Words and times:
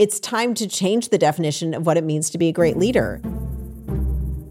It's 0.00 0.18
time 0.18 0.54
to 0.54 0.66
change 0.66 1.10
the 1.10 1.18
definition 1.18 1.74
of 1.74 1.84
what 1.84 1.98
it 1.98 2.04
means 2.04 2.30
to 2.30 2.38
be 2.38 2.48
a 2.48 2.52
great 2.52 2.78
leader. 2.78 3.20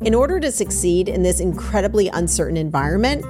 In 0.01 0.13
order 0.13 0.39
to 0.39 0.51
succeed 0.51 1.09
in 1.09 1.23
this 1.23 1.39
incredibly 1.39 2.07
uncertain 2.07 2.55
environment, 2.55 3.23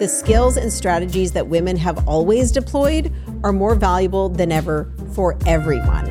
the 0.00 0.08
skills 0.08 0.56
and 0.56 0.72
strategies 0.72 1.30
that 1.34 1.46
women 1.46 1.76
have 1.76 2.08
always 2.08 2.50
deployed 2.50 3.12
are 3.44 3.52
more 3.52 3.76
valuable 3.76 4.28
than 4.28 4.50
ever 4.50 4.92
for 5.14 5.38
everyone. 5.46 6.06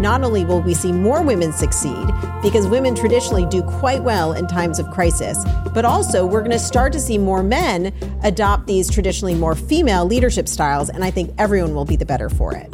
Not 0.00 0.22
only 0.22 0.44
will 0.44 0.62
we 0.62 0.72
see 0.72 0.92
more 0.92 1.24
women 1.24 1.52
succeed, 1.52 2.06
because 2.44 2.68
women 2.68 2.94
traditionally 2.94 3.46
do 3.46 3.62
quite 3.62 4.04
well 4.04 4.34
in 4.34 4.46
times 4.46 4.78
of 4.78 4.88
crisis, 4.92 5.44
but 5.74 5.84
also 5.84 6.24
we're 6.24 6.42
going 6.42 6.52
to 6.52 6.60
start 6.60 6.92
to 6.92 7.00
see 7.00 7.18
more 7.18 7.42
men 7.42 7.92
adopt 8.22 8.68
these 8.68 8.88
traditionally 8.88 9.34
more 9.34 9.56
female 9.56 10.04
leadership 10.04 10.46
styles, 10.46 10.88
and 10.90 11.02
I 11.02 11.10
think 11.10 11.34
everyone 11.38 11.74
will 11.74 11.84
be 11.84 11.96
the 11.96 12.06
better 12.06 12.28
for 12.28 12.54
it. 12.54 12.72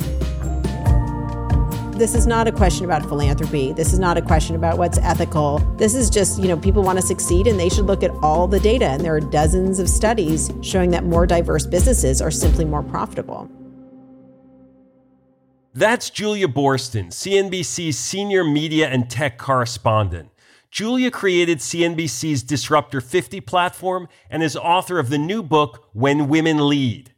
This 1.97 2.16
is 2.16 2.27
not 2.27 2.48
a 2.48 2.53
question 2.53 2.84
about 2.84 3.07
philanthropy. 3.09 3.73
This 3.73 3.92
is 3.92 4.00
not 4.00 4.19
a 4.19 4.23
question 4.23 4.56
about 4.56 4.78
what's 4.78 4.98
ethical. 4.98 5.59
This 5.77 5.95
is 5.95 6.11
just, 6.11 6.42
you 6.42 6.48
know, 6.48 6.56
people 6.56 6.83
want 6.83 6.98
to 6.98 7.06
succeed 7.06 7.47
and 7.47 7.59
they 7.59 7.69
should 7.69 7.86
look 7.86 8.03
at 8.03 8.11
all 8.20 8.48
the 8.48 8.59
data. 8.59 8.86
And 8.86 9.05
there 9.05 9.14
are 9.14 9.20
dozens 9.20 9.78
of 9.78 9.89
studies 9.89 10.53
showing 10.61 10.91
that 10.91 11.05
more 11.05 11.25
diverse 11.25 11.67
businesses 11.67 12.20
are 12.20 12.33
simply 12.33 12.64
more 12.64 12.83
profitable. 12.83 13.48
That's 15.73 16.11
Julia 16.11 16.48
Boorstin, 16.48 17.11
CNBC's 17.11 17.97
senior 17.97 18.42
media 18.42 18.89
and 18.89 19.08
tech 19.08 19.39
correspondent. 19.39 20.31
Julia 20.73 21.12
created 21.12 21.58
CNBC's 21.58 22.42
Disruptor 22.42 23.01
50 23.01 23.41
platform 23.41 24.08
and 24.29 24.42
is 24.42 24.56
author 24.56 24.98
of 24.98 25.11
the 25.11 25.19
new 25.19 25.45
book, 25.45 25.89
When 25.92 26.29
Women 26.29 26.69
Lead. 26.69 27.14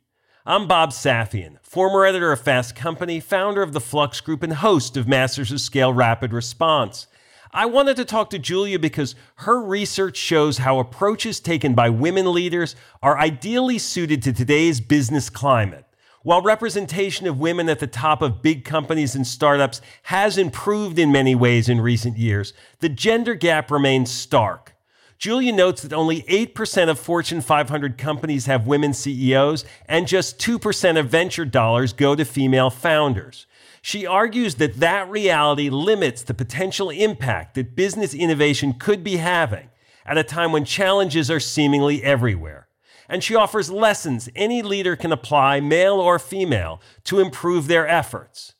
I'm 0.48 0.68
Bob 0.68 0.90
Safian, 0.90 1.56
former 1.60 2.04
editor 2.04 2.30
of 2.30 2.40
Fast 2.40 2.76
Company, 2.76 3.18
founder 3.18 3.62
of 3.62 3.72
the 3.72 3.80
Flux 3.80 4.20
Group, 4.20 4.44
and 4.44 4.52
host 4.52 4.96
of 4.96 5.08
Masters 5.08 5.50
of 5.50 5.60
Scale 5.60 5.92
Rapid 5.92 6.32
Response. 6.32 7.08
I 7.52 7.66
wanted 7.66 7.96
to 7.96 8.04
talk 8.04 8.30
to 8.30 8.38
Julia 8.38 8.78
because 8.78 9.16
her 9.38 9.60
research 9.60 10.16
shows 10.16 10.58
how 10.58 10.78
approaches 10.78 11.40
taken 11.40 11.74
by 11.74 11.90
women 11.90 12.32
leaders 12.32 12.76
are 13.02 13.18
ideally 13.18 13.78
suited 13.78 14.22
to 14.22 14.32
today's 14.32 14.80
business 14.80 15.30
climate. 15.30 15.84
While 16.22 16.42
representation 16.42 17.26
of 17.26 17.40
women 17.40 17.68
at 17.68 17.80
the 17.80 17.88
top 17.88 18.22
of 18.22 18.40
big 18.40 18.64
companies 18.64 19.16
and 19.16 19.26
startups 19.26 19.80
has 20.04 20.38
improved 20.38 21.00
in 21.00 21.10
many 21.10 21.34
ways 21.34 21.68
in 21.68 21.80
recent 21.80 22.18
years, 22.18 22.52
the 22.78 22.88
gender 22.88 23.34
gap 23.34 23.68
remains 23.68 24.12
stark. 24.12 24.75
Julia 25.18 25.52
notes 25.52 25.82
that 25.82 25.92
only 25.92 26.22
8% 26.22 26.88
of 26.90 26.98
Fortune 26.98 27.40
500 27.40 27.96
companies 27.96 28.46
have 28.46 28.66
women 28.66 28.92
CEOs, 28.92 29.64
and 29.86 30.06
just 30.06 30.38
2% 30.38 30.98
of 30.98 31.08
venture 31.08 31.44
dollars 31.44 31.92
go 31.92 32.14
to 32.14 32.24
female 32.24 32.70
founders. 32.70 33.46
She 33.80 34.04
argues 34.04 34.56
that 34.56 34.80
that 34.80 35.08
reality 35.08 35.70
limits 35.70 36.22
the 36.22 36.34
potential 36.34 36.90
impact 36.90 37.54
that 37.54 37.76
business 37.76 38.14
innovation 38.14 38.74
could 38.74 39.04
be 39.04 39.16
having 39.16 39.70
at 40.04 40.18
a 40.18 40.24
time 40.24 40.52
when 40.52 40.64
challenges 40.64 41.30
are 41.30 41.40
seemingly 41.40 42.02
everywhere. 42.02 42.68
And 43.08 43.22
she 43.22 43.36
offers 43.36 43.70
lessons 43.70 44.28
any 44.34 44.62
leader 44.62 44.96
can 44.96 45.12
apply, 45.12 45.60
male 45.60 46.00
or 46.00 46.18
female, 46.18 46.80
to 47.04 47.20
improve 47.20 47.68
their 47.68 47.86
efforts. 47.86 48.54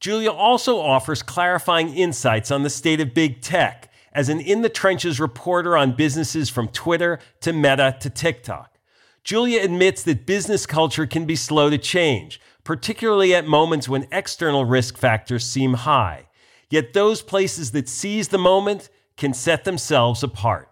Julia 0.00 0.30
also 0.30 0.78
offers 0.78 1.24
clarifying 1.24 1.92
insights 1.94 2.52
on 2.52 2.62
the 2.62 2.70
state 2.70 3.00
of 3.00 3.14
big 3.14 3.42
tech 3.42 3.87
as 4.18 4.28
an 4.28 4.40
in 4.40 4.62
the 4.62 4.68
trenches 4.68 5.20
reporter 5.20 5.76
on 5.76 5.92
businesses 5.94 6.50
from 6.50 6.66
Twitter 6.66 7.20
to 7.40 7.52
Meta 7.52 7.96
to 8.00 8.10
TikTok. 8.10 8.76
Julia 9.22 9.62
admits 9.62 10.02
that 10.02 10.26
business 10.26 10.66
culture 10.66 11.06
can 11.06 11.24
be 11.24 11.36
slow 11.36 11.70
to 11.70 11.78
change, 11.78 12.40
particularly 12.64 13.32
at 13.32 13.46
moments 13.46 13.88
when 13.88 14.08
external 14.10 14.64
risk 14.64 14.98
factors 14.98 15.46
seem 15.46 15.74
high. 15.74 16.26
Yet 16.68 16.94
those 16.94 17.22
places 17.22 17.70
that 17.70 17.88
seize 17.88 18.26
the 18.26 18.38
moment 18.38 18.90
can 19.16 19.32
set 19.32 19.62
themselves 19.62 20.24
apart. 20.24 20.68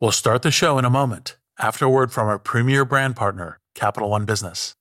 We'll 0.00 0.10
start 0.10 0.40
the 0.40 0.50
show 0.50 0.78
in 0.78 0.86
a 0.86 0.90
moment 0.90 1.36
after 1.58 1.84
a 1.84 1.90
word 1.90 2.12
from 2.12 2.28
our 2.28 2.38
premier 2.38 2.84
brand 2.84 3.16
partner, 3.16 3.58
Capital 3.74 4.10
One 4.10 4.24
Business. 4.24 4.74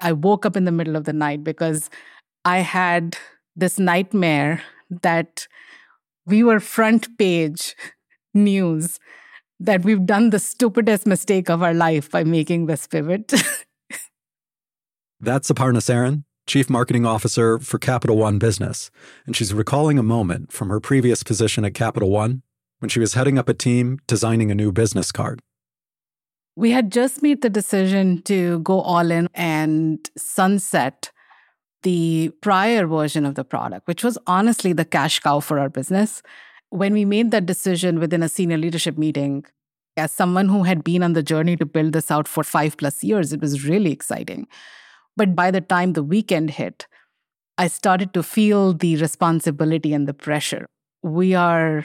I 0.00 0.12
woke 0.12 0.46
up 0.46 0.56
in 0.56 0.64
the 0.64 0.72
middle 0.72 0.96
of 0.96 1.04
the 1.04 1.12
night 1.12 1.42
because 1.42 1.90
I 2.44 2.58
had 2.58 3.16
this 3.56 3.78
nightmare 3.78 4.62
that 5.02 5.48
we 6.26 6.42
were 6.42 6.60
front 6.60 7.18
page 7.18 7.74
news 8.34 8.98
that 9.60 9.82
we've 9.84 10.06
done 10.06 10.30
the 10.30 10.38
stupidest 10.38 11.06
mistake 11.06 11.50
of 11.50 11.62
our 11.62 11.74
life 11.74 12.10
by 12.10 12.22
making 12.22 12.66
this 12.66 12.86
pivot. 12.86 13.32
That's 15.20 15.50
Aparna 15.50 15.78
Saran, 15.78 16.22
Chief 16.46 16.70
Marketing 16.70 17.04
Officer 17.04 17.58
for 17.58 17.78
Capital 17.78 18.16
One 18.16 18.38
Business, 18.38 18.92
and 19.26 19.34
she's 19.34 19.52
recalling 19.52 19.98
a 19.98 20.02
moment 20.04 20.52
from 20.52 20.68
her 20.68 20.78
previous 20.78 21.24
position 21.24 21.64
at 21.64 21.74
Capital 21.74 22.10
One 22.10 22.42
when 22.78 22.88
she 22.88 23.00
was 23.00 23.14
heading 23.14 23.38
up 23.38 23.48
a 23.48 23.54
team 23.54 23.98
designing 24.06 24.50
a 24.50 24.54
new 24.54 24.72
business 24.72 25.12
card. 25.12 25.40
We 26.56 26.70
had 26.72 26.90
just 26.90 27.22
made 27.22 27.42
the 27.42 27.50
decision 27.50 28.22
to 28.22 28.58
go 28.60 28.80
all 28.80 29.10
in 29.10 29.28
and 29.34 30.08
sunset 30.16 31.12
the 31.82 32.30
prior 32.40 32.86
version 32.86 33.24
of 33.24 33.36
the 33.36 33.44
product, 33.44 33.86
which 33.86 34.02
was 34.02 34.18
honestly 34.26 34.72
the 34.72 34.84
cash 34.84 35.20
cow 35.20 35.40
for 35.40 35.60
our 35.60 35.68
business. 35.68 36.22
When 36.70 36.92
we 36.92 37.04
made 37.04 37.30
that 37.30 37.46
decision 37.46 38.00
within 38.00 38.22
a 38.22 38.28
senior 38.28 38.58
leadership 38.58 38.98
meeting, 38.98 39.44
as 39.96 40.12
someone 40.12 40.48
who 40.48 40.64
had 40.64 40.84
been 40.84 41.02
on 41.02 41.12
the 41.12 41.22
journey 41.22 41.56
to 41.56 41.66
build 41.66 41.92
this 41.92 42.10
out 42.10 42.26
for 42.26 42.42
five 42.42 42.76
plus 42.76 43.02
years, 43.04 43.32
it 43.32 43.40
was 43.40 43.66
really 43.66 43.92
exciting. 43.92 44.46
But 45.16 45.34
by 45.34 45.50
the 45.50 45.60
time 45.60 45.92
the 45.92 46.02
weekend 46.02 46.50
hit, 46.50 46.86
I 47.56 47.66
started 47.66 48.14
to 48.14 48.22
feel 48.22 48.72
the 48.72 48.96
responsibility 48.96 49.92
and 49.92 50.06
the 50.06 50.14
pressure. 50.14 50.66
We 51.02 51.34
are 51.34 51.84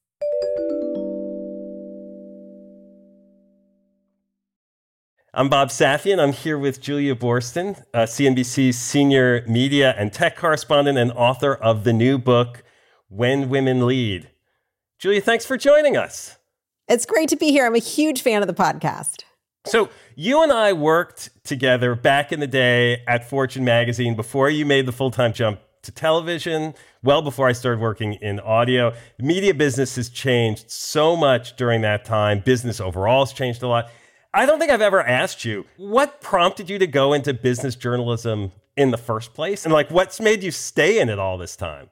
I'm 5.33 5.47
Bob 5.47 5.69
Safian. 5.69 6.19
I'm 6.19 6.33
here 6.33 6.57
with 6.57 6.81
Julia 6.81 7.15
Boorstin, 7.15 7.81
uh, 7.93 7.99
CNBC's 7.99 8.77
senior 8.77 9.45
media 9.47 9.95
and 9.97 10.11
tech 10.11 10.35
correspondent 10.35 10.97
and 10.97 11.09
author 11.13 11.55
of 11.55 11.85
the 11.85 11.93
new 11.93 12.17
book, 12.17 12.63
When 13.07 13.47
Women 13.47 13.87
Lead. 13.87 14.29
Julia, 14.99 15.21
thanks 15.21 15.45
for 15.45 15.55
joining 15.55 15.95
us. 15.95 16.37
It's 16.89 17.05
great 17.05 17.29
to 17.29 17.37
be 17.37 17.51
here. 17.51 17.65
I'm 17.65 17.75
a 17.75 17.79
huge 17.79 18.21
fan 18.21 18.41
of 18.41 18.47
the 18.49 18.53
podcast. 18.53 19.23
So, 19.65 19.89
you 20.17 20.43
and 20.43 20.51
I 20.51 20.73
worked 20.73 21.29
together 21.45 21.95
back 21.95 22.33
in 22.33 22.41
the 22.41 22.47
day 22.47 23.01
at 23.07 23.29
Fortune 23.29 23.63
magazine 23.63 24.17
before 24.17 24.49
you 24.49 24.65
made 24.65 24.85
the 24.85 24.91
full 24.91 25.11
time 25.11 25.31
jump 25.31 25.61
to 25.83 25.93
television, 25.93 26.73
well 27.03 27.21
before 27.21 27.47
I 27.47 27.53
started 27.53 27.79
working 27.79 28.15
in 28.15 28.41
audio. 28.41 28.93
The 29.17 29.23
media 29.23 29.53
business 29.53 29.95
has 29.95 30.09
changed 30.09 30.69
so 30.69 31.15
much 31.15 31.55
during 31.55 31.81
that 31.83 32.03
time. 32.03 32.41
Business 32.41 32.81
overall 32.81 33.23
has 33.25 33.31
changed 33.31 33.63
a 33.63 33.69
lot. 33.69 33.89
I 34.33 34.45
don't 34.45 34.59
think 34.59 34.71
I've 34.71 34.81
ever 34.81 35.01
asked 35.01 35.43
you 35.43 35.65
what 35.75 36.21
prompted 36.21 36.69
you 36.69 36.79
to 36.79 36.87
go 36.87 37.11
into 37.11 37.33
business 37.33 37.75
journalism 37.75 38.53
in 38.77 38.91
the 38.91 38.97
first 38.97 39.33
place 39.33 39.65
and 39.65 39.73
like 39.73 39.91
what's 39.91 40.21
made 40.21 40.41
you 40.41 40.51
stay 40.51 40.99
in 40.99 41.09
it 41.09 41.19
all 41.19 41.37
this 41.37 41.57
time? 41.57 41.89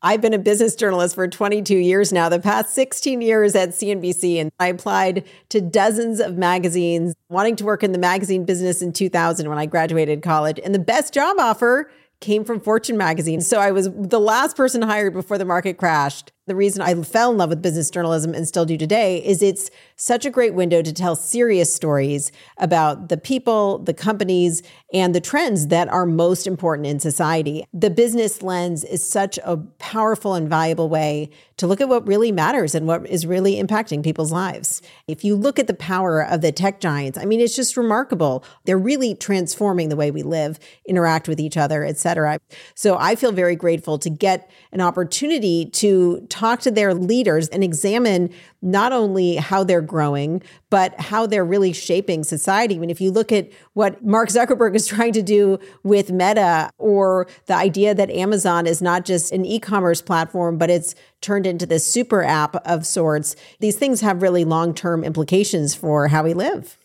I've 0.00 0.22
been 0.22 0.32
a 0.32 0.38
business 0.38 0.74
journalist 0.74 1.14
for 1.14 1.28
22 1.28 1.76
years 1.76 2.10
now, 2.10 2.30
the 2.30 2.40
past 2.40 2.74
16 2.74 3.20
years 3.20 3.54
at 3.54 3.70
CNBC, 3.70 4.38
and 4.38 4.50
I 4.58 4.68
applied 4.68 5.24
to 5.48 5.62
dozens 5.62 6.20
of 6.20 6.36
magazines, 6.36 7.14
wanting 7.30 7.56
to 7.56 7.64
work 7.64 7.82
in 7.82 7.92
the 7.92 7.98
magazine 7.98 8.44
business 8.44 8.82
in 8.82 8.92
2000 8.92 9.48
when 9.48 9.56
I 9.56 9.64
graduated 9.64 10.22
college. 10.22 10.60
And 10.62 10.74
the 10.74 10.78
best 10.78 11.14
job 11.14 11.36
offer 11.38 11.90
came 12.20 12.44
from 12.44 12.60
Fortune 12.60 12.96
magazine. 12.96 13.40
So 13.40 13.60
I 13.60 13.70
was 13.70 13.90
the 13.92 14.20
last 14.20 14.56
person 14.56 14.82
hired 14.82 15.12
before 15.12 15.38
the 15.38 15.44
market 15.44 15.78
crashed 15.78 16.32
the 16.46 16.54
reason 16.54 16.82
I 16.82 16.94
fell 17.02 17.30
in 17.30 17.38
love 17.38 17.48
with 17.48 17.62
business 17.62 17.90
journalism 17.90 18.34
and 18.34 18.46
still 18.46 18.66
do 18.66 18.76
today 18.76 19.24
is 19.24 19.42
it's 19.42 19.70
such 19.96 20.26
a 20.26 20.30
great 20.30 20.52
window 20.52 20.82
to 20.82 20.92
tell 20.92 21.16
serious 21.16 21.72
stories 21.72 22.30
about 22.58 23.08
the 23.08 23.16
people, 23.16 23.78
the 23.78 23.94
companies, 23.94 24.62
and 24.92 25.14
the 25.14 25.20
trends 25.20 25.68
that 25.68 25.88
are 25.88 26.04
most 26.04 26.46
important 26.46 26.86
in 26.86 27.00
society. 27.00 27.64
The 27.72 27.90
business 27.90 28.42
lens 28.42 28.84
is 28.84 29.08
such 29.08 29.38
a 29.44 29.56
powerful 29.78 30.34
and 30.34 30.48
valuable 30.48 30.88
way 30.88 31.30
to 31.56 31.66
look 31.66 31.80
at 31.80 31.88
what 31.88 32.06
really 32.06 32.32
matters 32.32 32.74
and 32.74 32.86
what 32.86 33.06
is 33.06 33.26
really 33.26 33.62
impacting 33.62 34.02
people's 34.02 34.32
lives. 34.32 34.82
If 35.06 35.24
you 35.24 35.36
look 35.36 35.58
at 35.58 35.66
the 35.66 35.74
power 35.74 36.20
of 36.20 36.40
the 36.40 36.52
tech 36.52 36.80
giants, 36.80 37.16
I 37.16 37.24
mean, 37.24 37.40
it's 37.40 37.56
just 37.56 37.76
remarkable. 37.76 38.44
They're 38.64 38.76
really 38.76 39.14
transforming 39.14 39.88
the 39.88 39.96
way 39.96 40.10
we 40.10 40.22
live, 40.22 40.58
interact 40.86 41.28
with 41.28 41.40
each 41.40 41.56
other, 41.56 41.84
et 41.84 41.96
cetera. 41.96 42.38
So 42.74 42.96
I 42.98 43.14
feel 43.14 43.32
very 43.32 43.56
grateful 43.56 43.98
to 44.00 44.10
get 44.10 44.50
an 44.72 44.80
opportunity 44.80 45.66
to 45.66 46.26
talk 46.34 46.60
to 46.60 46.70
their 46.70 46.92
leaders 46.94 47.46
and 47.48 47.62
examine 47.62 48.28
not 48.60 48.92
only 48.92 49.36
how 49.36 49.62
they're 49.62 49.80
growing, 49.80 50.42
but 50.68 50.98
how 51.00 51.26
they're 51.26 51.44
really 51.44 51.72
shaping 51.72 52.24
society. 52.24 52.74
I 52.74 52.78
mean, 52.78 52.90
if 52.90 53.00
you 53.00 53.12
look 53.12 53.30
at 53.30 53.48
what 53.74 54.04
Mark 54.04 54.30
Zuckerberg 54.30 54.74
is 54.74 54.86
trying 54.94 55.12
to 55.12 55.22
do 55.22 55.60
with 55.84 56.10
Meta, 56.10 56.70
or 56.76 57.28
the 57.46 57.54
idea 57.54 57.94
that 57.94 58.10
Amazon 58.10 58.66
is 58.66 58.82
not 58.82 59.04
just 59.04 59.32
an 59.32 59.44
e 59.44 59.60
commerce 59.60 60.02
platform, 60.02 60.58
but 60.58 60.70
it's 60.70 60.96
turned 61.20 61.46
into 61.46 61.66
this 61.66 61.86
super 61.86 62.24
app 62.24 62.56
of 62.66 62.84
sorts, 62.84 63.36
these 63.60 63.76
things 63.76 64.00
have 64.00 64.20
really 64.20 64.44
long 64.44 64.74
term 64.74 65.04
implications 65.04 65.74
for 65.74 66.08
how 66.08 66.24
we 66.24 66.34
live. 66.34 66.76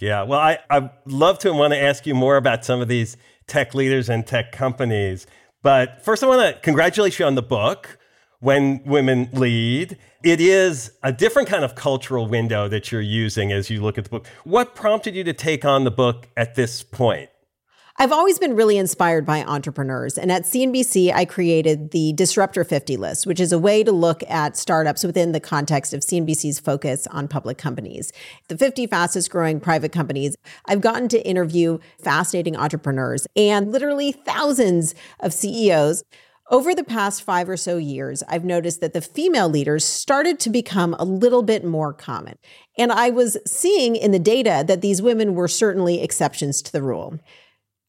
Yeah, 0.00 0.22
well, 0.24 0.40
I, 0.40 0.58
I'd 0.68 0.90
love 1.06 1.38
to 1.40 1.52
want 1.52 1.72
to 1.72 1.80
ask 1.80 2.06
you 2.06 2.14
more 2.14 2.36
about 2.36 2.64
some 2.64 2.80
of 2.82 2.88
these 2.88 3.16
tech 3.46 3.74
leaders 3.74 4.10
and 4.10 4.26
tech 4.26 4.52
companies. 4.52 5.26
But 5.62 6.04
first, 6.04 6.22
I 6.22 6.26
want 6.26 6.54
to 6.54 6.60
congratulate 6.60 7.18
you 7.18 7.24
on 7.24 7.36
the 7.36 7.42
book 7.42 7.98
when 8.42 8.82
women 8.84 9.28
lead. 9.32 9.96
It 10.24 10.40
is 10.40 10.90
a 11.04 11.12
different 11.12 11.48
kind 11.48 11.64
of 11.64 11.76
cultural 11.76 12.26
window 12.26 12.66
that 12.68 12.90
you're 12.90 13.00
using 13.00 13.52
as 13.52 13.70
you 13.70 13.80
look 13.80 13.98
at 13.98 14.04
the 14.04 14.10
book. 14.10 14.26
What 14.42 14.74
prompted 14.74 15.14
you 15.14 15.22
to 15.24 15.32
take 15.32 15.64
on 15.64 15.84
the 15.84 15.92
book 15.92 16.28
at 16.36 16.56
this 16.56 16.82
point? 16.82 17.30
I've 17.98 18.10
always 18.10 18.40
been 18.40 18.56
really 18.56 18.78
inspired 18.78 19.24
by 19.24 19.44
entrepreneurs. 19.44 20.18
And 20.18 20.32
at 20.32 20.42
CNBC, 20.42 21.12
I 21.14 21.24
created 21.24 21.92
the 21.92 22.14
Disruptor 22.14 22.64
50 22.64 22.96
list, 22.96 23.28
which 23.28 23.38
is 23.38 23.52
a 23.52 23.60
way 23.60 23.84
to 23.84 23.92
look 23.92 24.24
at 24.28 24.56
startups 24.56 25.04
within 25.04 25.30
the 25.30 25.40
context 25.40 25.94
of 25.94 26.00
CNBC's 26.00 26.58
focus 26.58 27.06
on 27.08 27.28
public 27.28 27.58
companies. 27.58 28.10
The 28.48 28.58
50 28.58 28.88
fastest 28.88 29.30
growing 29.30 29.60
private 29.60 29.92
companies. 29.92 30.36
I've 30.66 30.80
gotten 30.80 31.08
to 31.10 31.24
interview 31.24 31.78
fascinating 32.02 32.56
entrepreneurs 32.56 33.28
and 33.36 33.70
literally 33.70 34.10
thousands 34.10 34.96
of 35.20 35.32
CEOs 35.32 36.02
over 36.52 36.74
the 36.74 36.84
past 36.84 37.22
five 37.22 37.48
or 37.48 37.56
so 37.56 37.78
years, 37.78 38.22
I've 38.28 38.44
noticed 38.44 38.82
that 38.82 38.92
the 38.92 39.00
female 39.00 39.48
leaders 39.48 39.86
started 39.86 40.38
to 40.40 40.50
become 40.50 40.94
a 40.98 41.04
little 41.04 41.42
bit 41.42 41.64
more 41.64 41.94
common. 41.94 42.36
And 42.76 42.92
I 42.92 43.08
was 43.08 43.38
seeing 43.46 43.96
in 43.96 44.12
the 44.12 44.18
data 44.18 44.62
that 44.68 44.82
these 44.82 45.00
women 45.00 45.34
were 45.34 45.48
certainly 45.48 46.02
exceptions 46.02 46.60
to 46.62 46.70
the 46.72 46.82
rule. 46.82 47.18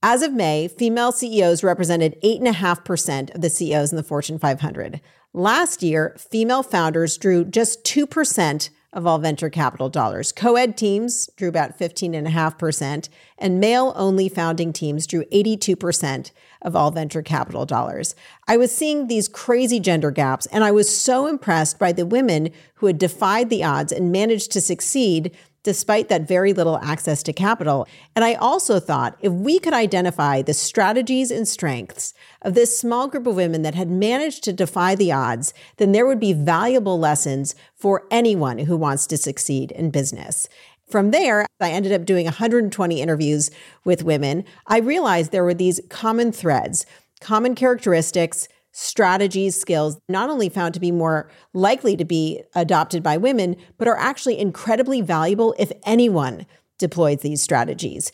As 0.01 0.21
of 0.21 0.33
May, 0.33 0.69
female 0.69 1.11
CEOs 1.11 1.63
represented 1.63 2.17
8.5% 2.23 3.35
of 3.35 3.41
the 3.41 3.49
CEOs 3.49 3.91
in 3.91 3.97
the 3.97 4.03
Fortune 4.03 4.39
500. 4.39 5.01
Last 5.33 5.83
year, 5.83 6.15
female 6.17 6.63
founders 6.63 7.17
drew 7.17 7.43
just 7.43 7.83
2% 7.83 8.69
of 8.93 9.07
all 9.07 9.17
venture 9.17 9.49
capital 9.49 9.89
dollars. 9.89 10.31
Co 10.31 10.55
ed 10.55 10.77
teams 10.77 11.29
drew 11.35 11.49
about 11.49 11.77
15.5%, 11.77 13.09
and 13.37 13.59
male 13.59 13.91
only 13.95 14.29
founding 14.29 14.71
teams 14.71 15.05
drew 15.07 15.25
82% 15.25 16.31
of 16.61 16.75
all 16.75 16.91
venture 16.91 17.21
capital 17.21 17.65
dollars. 17.65 18.15
I 18.47 18.55
was 18.55 18.73
seeing 18.73 19.07
these 19.07 19.27
crazy 19.27 19.79
gender 19.79 20.11
gaps, 20.11 20.45
and 20.47 20.63
I 20.63 20.71
was 20.71 20.95
so 20.95 21.27
impressed 21.27 21.79
by 21.79 21.91
the 21.91 22.05
women 22.05 22.51
who 22.75 22.87
had 22.87 22.99
defied 22.99 23.49
the 23.49 23.63
odds 23.63 23.91
and 23.91 24.11
managed 24.11 24.51
to 24.51 24.61
succeed 24.61 25.35
despite 25.63 26.09
that 26.09 26.27
very 26.27 26.53
little 26.53 26.77
access 26.79 27.23
to 27.23 27.33
capital. 27.33 27.87
And 28.15 28.23
I 28.23 28.33
also 28.35 28.79
thought 28.79 29.17
if 29.21 29.31
we 29.31 29.59
could 29.59 29.73
identify 29.73 30.41
the 30.41 30.53
strategies 30.53 31.31
and 31.31 31.47
strengths 31.47 32.13
of 32.41 32.53
this 32.53 32.77
small 32.77 33.07
group 33.07 33.25
of 33.25 33.35
women 33.35 33.61
that 33.63 33.75
had 33.75 33.89
managed 33.89 34.43
to 34.43 34.53
defy 34.53 34.95
the 34.95 35.11
odds, 35.11 35.53
then 35.77 35.93
there 35.93 36.05
would 36.05 36.19
be 36.19 36.33
valuable 36.33 36.99
lessons 36.99 37.55
for 37.75 38.05
anyone 38.11 38.59
who 38.59 38.77
wants 38.77 39.07
to 39.07 39.17
succeed 39.17 39.71
in 39.71 39.89
business. 39.89 40.47
From 40.89 41.11
there, 41.11 41.47
I 41.59 41.71
ended 41.71 41.93
up 41.93 42.05
doing 42.05 42.25
120 42.25 43.01
interviews 43.01 43.49
with 43.83 44.03
women. 44.03 44.43
I 44.67 44.79
realized 44.79 45.31
there 45.31 45.43
were 45.43 45.53
these 45.53 45.79
common 45.89 46.31
threads, 46.31 46.85
common 47.19 47.55
characteristics, 47.55 48.47
strategies, 48.73 49.55
skills, 49.55 49.97
not 50.09 50.29
only 50.29 50.49
found 50.49 50.73
to 50.73 50.79
be 50.79 50.91
more 50.91 51.29
likely 51.53 51.95
to 51.95 52.03
be 52.03 52.43
adopted 52.55 53.01
by 53.01 53.15
women, 53.15 53.55
but 53.77 53.87
are 53.87 53.97
actually 53.97 54.37
incredibly 54.37 54.99
valuable 54.99 55.55
if 55.57 55.71
anyone 55.85 56.45
deploys 56.79 57.21
these 57.21 57.41
strategies. 57.41 58.11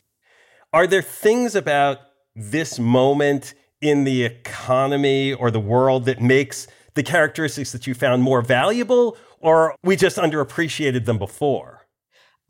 Are 0.71 0.85
there 0.85 1.01
things 1.01 1.55
about 1.55 1.99
this 2.35 2.77
moment 2.77 3.55
in 3.81 4.03
the 4.03 4.23
economy 4.23 5.33
or 5.33 5.49
the 5.49 5.59
world 5.59 6.05
that 6.05 6.21
makes 6.21 6.67
the 6.93 7.03
characteristics 7.03 7.71
that 7.71 7.87
you 7.87 7.93
found 7.93 8.21
more 8.21 8.41
valuable, 8.41 9.17
or 9.39 9.73
we 9.83 9.95
just 9.95 10.17
underappreciated 10.17 11.05
them 11.05 11.17
before? 11.17 11.78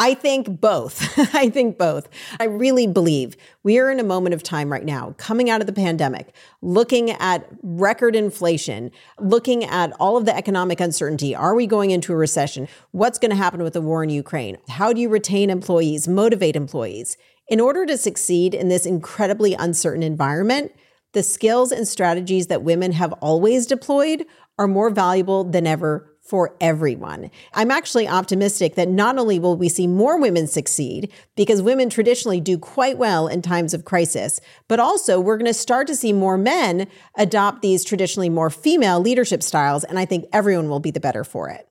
I 0.02 0.14
think 0.14 0.62
both. 0.62 1.20
I 1.36 1.50
think 1.50 1.78
both. 1.78 2.08
I 2.40 2.46
really 2.46 2.88
believe 2.88 3.36
we 3.64 3.80
are 3.80 3.92
in 3.92 4.00
a 4.00 4.04
moment 4.04 4.34
of 4.34 4.42
time 4.42 4.72
right 4.72 4.86
now, 4.86 5.14
coming 5.18 5.50
out 5.50 5.60
of 5.60 5.68
the 5.68 5.74
pandemic, 5.74 6.34
looking 6.62 7.12
at 7.12 7.46
record 7.62 8.16
inflation, 8.16 8.92
looking 9.20 9.66
at 9.66 9.92
all 10.00 10.16
of 10.16 10.26
the 10.26 10.36
economic 10.36 10.80
uncertainty. 10.80 11.36
Are 11.36 11.54
we 11.54 11.68
going 11.68 11.92
into 11.92 12.14
a 12.14 12.16
recession? 12.16 12.70
What's 12.92 13.20
going 13.20 13.32
to 13.32 13.38
happen 13.38 13.62
with 13.62 13.74
the 13.74 13.82
war 13.82 14.02
in 14.02 14.10
Ukraine? 14.10 14.58
How 14.70 14.94
do 14.94 15.02
you 15.02 15.10
retain 15.10 15.50
employees, 15.50 16.08
motivate 16.08 16.56
employees? 16.56 17.18
In 17.50 17.60
order 17.60 17.86
to 17.86 17.98
succeed 17.98 18.54
in 18.54 18.70
this 18.70 18.86
incredibly 18.86 19.54
uncertain 19.54 20.04
environment, 20.04 20.72
the 21.12 21.24
skills 21.24 21.72
and 21.72 21.88
strategies 21.88 22.48
that 22.48 22.64
women 22.64 22.94
have 22.94 23.12
always 23.14 23.66
deployed 23.66 24.26
are 24.60 24.68
more 24.68 24.92
valuable 24.92 25.44
than 25.44 25.66
ever 25.66 26.09
for 26.30 26.56
everyone. 26.62 27.32
I'm 27.54 27.72
actually 27.72 28.08
optimistic 28.08 28.76
that 28.76 28.88
not 28.88 29.18
only 29.18 29.40
will 29.40 29.58
we 29.58 29.68
see 29.68 29.88
more 29.88 30.20
women 30.20 30.46
succeed, 30.46 31.12
because 31.36 31.62
women 31.62 31.90
traditionally 31.90 32.40
do 32.40 32.58
quite 32.58 33.00
well 33.00 33.28
in 33.28 33.42
times 33.42 33.74
of 33.74 33.84
crisis, 33.84 34.40
but 34.68 34.80
also 34.80 35.20
we're 35.20 35.38
going 35.38 35.48
to 35.48 35.54
start 35.54 35.88
to 35.88 35.96
see 35.96 36.14
more 36.14 36.38
men 36.38 36.88
adopt 37.18 37.64
these 37.64 37.84
traditionally 37.84 38.30
more 38.30 38.52
female 38.52 39.00
leadership 39.00 39.42
styles. 39.42 39.84
And 39.84 39.98
I 39.98 40.06
think 40.06 40.26
everyone 40.32 40.70
will 40.70 40.80
be 40.80 40.92
the 40.92 41.00
better 41.00 41.24
for 41.24 41.50
it. 41.50 41.68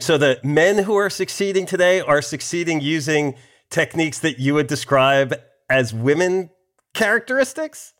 So 0.00 0.16
the 0.16 0.40
men 0.42 0.78
who 0.78 0.96
are 0.96 1.10
succeeding 1.10 1.66
today 1.66 2.00
are 2.00 2.22
succeeding 2.22 2.80
using 2.80 3.34
techniques 3.68 4.18
that 4.20 4.38
you 4.38 4.54
would 4.54 4.66
describe 4.66 5.34
as 5.68 5.92
women 5.92 6.50
characteristics? 6.94 7.92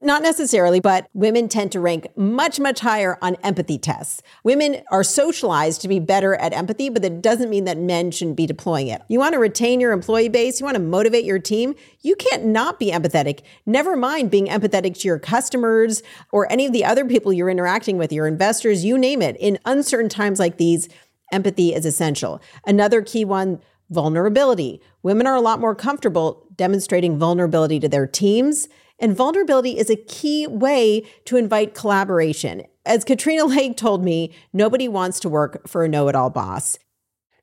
Not 0.00 0.22
necessarily, 0.22 0.78
but 0.78 1.08
women 1.12 1.48
tend 1.48 1.72
to 1.72 1.80
rank 1.80 2.06
much, 2.16 2.60
much 2.60 2.78
higher 2.78 3.18
on 3.20 3.34
empathy 3.42 3.78
tests. 3.78 4.22
Women 4.44 4.80
are 4.92 5.02
socialized 5.02 5.80
to 5.80 5.88
be 5.88 5.98
better 5.98 6.36
at 6.36 6.52
empathy, 6.52 6.88
but 6.88 7.02
that 7.02 7.20
doesn't 7.20 7.50
mean 7.50 7.64
that 7.64 7.78
men 7.78 8.12
shouldn't 8.12 8.36
be 8.36 8.46
deploying 8.46 8.86
it. 8.86 9.02
You 9.08 9.18
want 9.18 9.32
to 9.32 9.40
retain 9.40 9.80
your 9.80 9.90
employee 9.90 10.28
base, 10.28 10.60
you 10.60 10.64
want 10.64 10.76
to 10.76 10.82
motivate 10.82 11.24
your 11.24 11.40
team, 11.40 11.74
you 12.00 12.14
can't 12.14 12.44
not 12.44 12.78
be 12.78 12.92
empathetic. 12.92 13.40
Never 13.66 13.96
mind 13.96 14.30
being 14.30 14.46
empathetic 14.46 15.00
to 15.00 15.08
your 15.08 15.18
customers 15.18 16.04
or 16.30 16.50
any 16.50 16.66
of 16.66 16.72
the 16.72 16.84
other 16.84 17.04
people 17.04 17.32
you're 17.32 17.50
interacting 17.50 17.98
with, 17.98 18.12
your 18.12 18.28
investors, 18.28 18.84
you 18.84 18.96
name 18.96 19.20
it. 19.20 19.36
In 19.40 19.58
uncertain 19.64 20.08
times 20.08 20.38
like 20.38 20.58
these, 20.58 20.88
empathy 21.32 21.74
is 21.74 21.84
essential. 21.84 22.40
Another 22.64 23.02
key 23.02 23.24
one 23.24 23.60
vulnerability. 23.90 24.80
Women 25.02 25.26
are 25.26 25.34
a 25.34 25.40
lot 25.40 25.58
more 25.58 25.74
comfortable 25.74 26.46
demonstrating 26.54 27.18
vulnerability 27.18 27.80
to 27.80 27.88
their 27.88 28.06
teams 28.06 28.68
and 28.98 29.16
vulnerability 29.16 29.78
is 29.78 29.90
a 29.90 29.96
key 29.96 30.46
way 30.46 31.04
to 31.24 31.36
invite 31.36 31.74
collaboration. 31.74 32.64
As 32.84 33.04
Katrina 33.04 33.44
Lake 33.46 33.76
told 33.76 34.04
me, 34.04 34.32
nobody 34.52 34.88
wants 34.88 35.20
to 35.20 35.28
work 35.28 35.66
for 35.68 35.84
a 35.84 35.88
know 35.88 36.08
it 36.08 36.14
all 36.14 36.30
boss. 36.30 36.78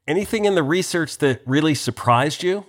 Anything 0.08 0.46
in 0.46 0.56
the 0.56 0.64
research 0.64 1.18
that 1.20 1.42
really 1.46 1.74
surprised 1.74 2.44
you? 2.44 2.66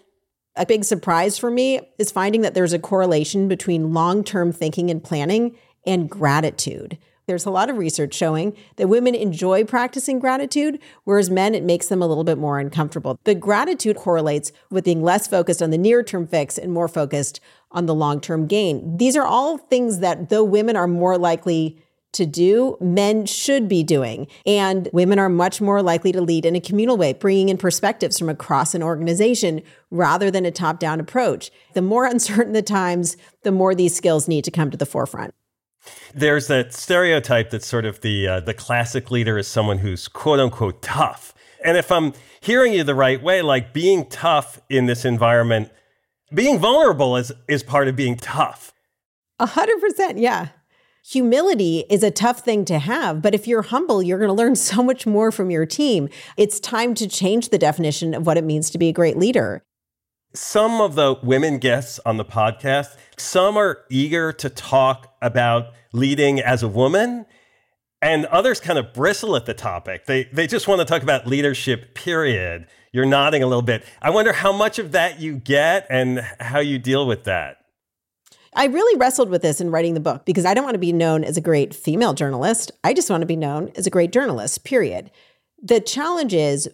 A 0.57 0.65
big 0.65 0.85
surprise 0.85 1.37
for 1.37 1.51
me 1.51 1.81
is 1.99 2.11
finding 2.11 2.41
that 2.41 2.55
there's 2.55 2.73
a 2.73 2.79
correlation 2.79 3.47
between 3.47 3.93
long 3.93 4.25
term 4.25 4.53
thinking 4.53 4.91
and 4.91 5.05
planning 5.05 5.55
and 5.87 6.09
gratitude. 6.09 6.97
There's 7.27 7.45
a 7.45 7.51
lot 7.51 7.69
of 7.69 7.77
research 7.77 8.15
showing 8.15 8.57
that 8.77 8.89
women 8.89 9.17
enjoy 9.17 9.65
practicing 9.65 10.21
gratitude, 10.21 10.79
whereas 11.03 11.29
men, 11.29 11.57
it 11.57 11.65
makes 11.65 11.89
them 11.89 12.01
a 12.01 12.07
little 12.07 12.23
bit 12.23 12.39
more 12.39 12.61
uncomfortable. 12.61 13.19
But 13.25 13.41
gratitude 13.41 13.97
correlates 13.97 14.53
with 14.71 14.85
being 14.85 15.03
less 15.03 15.27
focused 15.27 15.61
on 15.61 15.71
the 15.71 15.79
near 15.79 16.05
term 16.05 16.29
fix 16.29 16.57
and 16.57 16.73
more 16.73 16.87
focused 16.87 17.41
on 17.73 17.87
the 17.87 17.95
long 17.95 18.21
term 18.21 18.47
gain. 18.47 18.97
These 18.97 19.17
are 19.17 19.27
all 19.27 19.59
things 19.59 19.99
that, 19.99 20.29
though 20.29 20.45
women 20.45 20.77
are 20.77 20.87
more 20.87 21.19
likely 21.19 21.83
to 22.13 22.27
do, 22.27 22.77
men 22.81 23.27
should 23.27 23.69
be 23.69 23.83
doing. 23.83 24.29
And 24.47 24.89
women 24.93 25.19
are 25.19 25.29
much 25.29 25.61
more 25.61 25.83
likely 25.83 26.13
to 26.13 26.21
lead 26.21 26.47
in 26.47 26.55
a 26.55 26.61
communal 26.61 26.97
way, 26.97 27.13
bringing 27.13 27.49
in 27.49 27.59
perspectives 27.59 28.21
from 28.21 28.29
across 28.29 28.73
an 28.73 28.85
organization 28.85 29.63
rather 29.91 30.31
than 30.31 30.47
a 30.47 30.53
top 30.53 30.79
down 30.79 31.01
approach. 31.01 31.51
The 31.75 31.83
more 31.83 32.05
uncertain 32.07 32.53
the 32.53 32.63
times, 32.63 33.17
the 33.43 33.51
more 33.51 33.75
these 33.75 33.97
skills 33.97 34.29
need 34.29 34.45
to 34.45 34.53
come 34.53 34.71
to 34.71 34.77
the 34.77 34.87
forefront. 34.87 35.35
There's 36.15 36.47
that 36.49 36.73
stereotype 36.73 37.51
that 37.51 37.63
sort 37.63 37.85
of 37.85 38.01
the 38.01 38.29
uh, 38.29 38.41
the 38.41 38.55
classic 38.55 39.11
leader 39.11 39.39
is 39.39 39.49
someone 39.49 39.79
who's 39.79 40.09
quote 40.09 40.41
unquote 40.41 40.83
tough. 40.83 41.35
And 41.65 41.77
if 41.77 41.91
I'm 41.91 42.13
hearing 42.41 42.73
you 42.73 42.85
the 42.85 42.95
right 42.95 43.23
way, 43.23 43.43
like 43.43 43.73
being 43.73 44.07
tough 44.07 44.61
in 44.69 44.87
this 44.87 45.05
environment, 45.05 45.71
being 46.33 46.59
vulnerable 46.59 47.17
is 47.17 47.33
is 47.49 47.63
part 47.63 47.89
of 47.89 47.97
being 47.97 48.17
tough. 48.17 48.73
A 49.39 49.47
hundred 49.47 49.81
percent, 49.81 50.19
yeah 50.19 50.49
humility 51.09 51.85
is 51.89 52.03
a 52.03 52.11
tough 52.11 52.41
thing 52.41 52.65
to 52.65 52.81
have, 52.81 53.23
but 53.23 53.33
if 53.33 53.47
you're 53.47 53.63
humble, 53.63 54.03
you're 54.03 54.19
going 54.19 54.29
to 54.29 54.35
learn 54.35 54.57
so 54.71 54.83
much 54.83 55.07
more 55.07 55.31
from 55.31 55.51
your 55.51 55.67
team. 55.67 56.09
It's 56.37 56.61
time 56.61 56.95
to 56.95 57.09
change 57.09 57.51
the 57.51 57.59
definition 57.59 58.15
of 58.15 58.27
what 58.27 58.37
it 58.37 58.45
means 58.45 58.71
to 58.71 58.79
be 58.79 58.89
a 58.89 58.93
great 58.93 59.17
leader. 59.17 59.63
Some 60.37 60.83
of 60.83 60.97
the 60.97 61.19
women 61.23 61.57
guests 61.59 61.99
on 62.05 62.19
the 62.19 62.25
podcast, 62.25 62.95
some 63.17 63.57
are 63.57 63.87
eager 63.89 64.35
to 64.35 64.51
talk 64.51 65.17
about 65.23 65.73
leading 65.95 66.41
as 66.41 66.63
a 66.63 66.69
woman, 66.69 67.25
and 68.03 68.27
others 68.27 68.61
kind 68.61 68.79
of 68.79 68.93
bristle 68.93 69.35
at 69.35 69.47
the 69.47 69.55
topic. 69.55 70.05
They 70.05 70.25
they 70.25 70.47
just 70.47 70.69
want 70.69 70.81
to 70.81 70.85
talk 70.85 71.03
about 71.03 71.27
leadership 71.27 71.95
period. 71.95 72.67
You're 72.93 73.07
nodding 73.07 73.43
a 73.43 73.47
little 73.47 73.63
bit. 73.63 73.87
I 74.03 74.11
wonder 74.11 74.35
how 74.35 74.53
much 74.53 74.79
of 74.79 74.93
that 74.93 75.21
you 75.21 75.37
get 75.37 75.87
and 75.89 76.21
how 76.39 76.59
you 76.59 76.79
deal 76.79 77.07
with 77.07 77.25
that. 77.25 77.57
I 78.53 78.67
really 78.67 78.99
wrestled 78.99 79.31
with 79.31 79.41
this 79.41 79.59
in 79.59 79.71
writing 79.71 79.95
the 79.95 80.01
book 80.01 80.27
because 80.27 80.45
I 80.45 80.53
don't 80.53 80.65
want 80.65 80.75
to 80.75 80.79
be 80.79 80.93
known 80.93 81.25
as 81.25 81.39
a 81.39 81.43
great 81.43 81.75
female 81.75 82.13
journalist. 82.13 82.73
I 82.85 82.93
just 82.93 83.09
want 83.09 83.23
to 83.23 83.27
be 83.27 83.37
known 83.37 83.73
as 83.75 83.87
a 83.87 83.91
great 83.91 84.13
journalist, 84.13 84.65
period. 84.65 85.11
The 85.63 85.81
challenge 85.81 86.35
is 86.35 86.69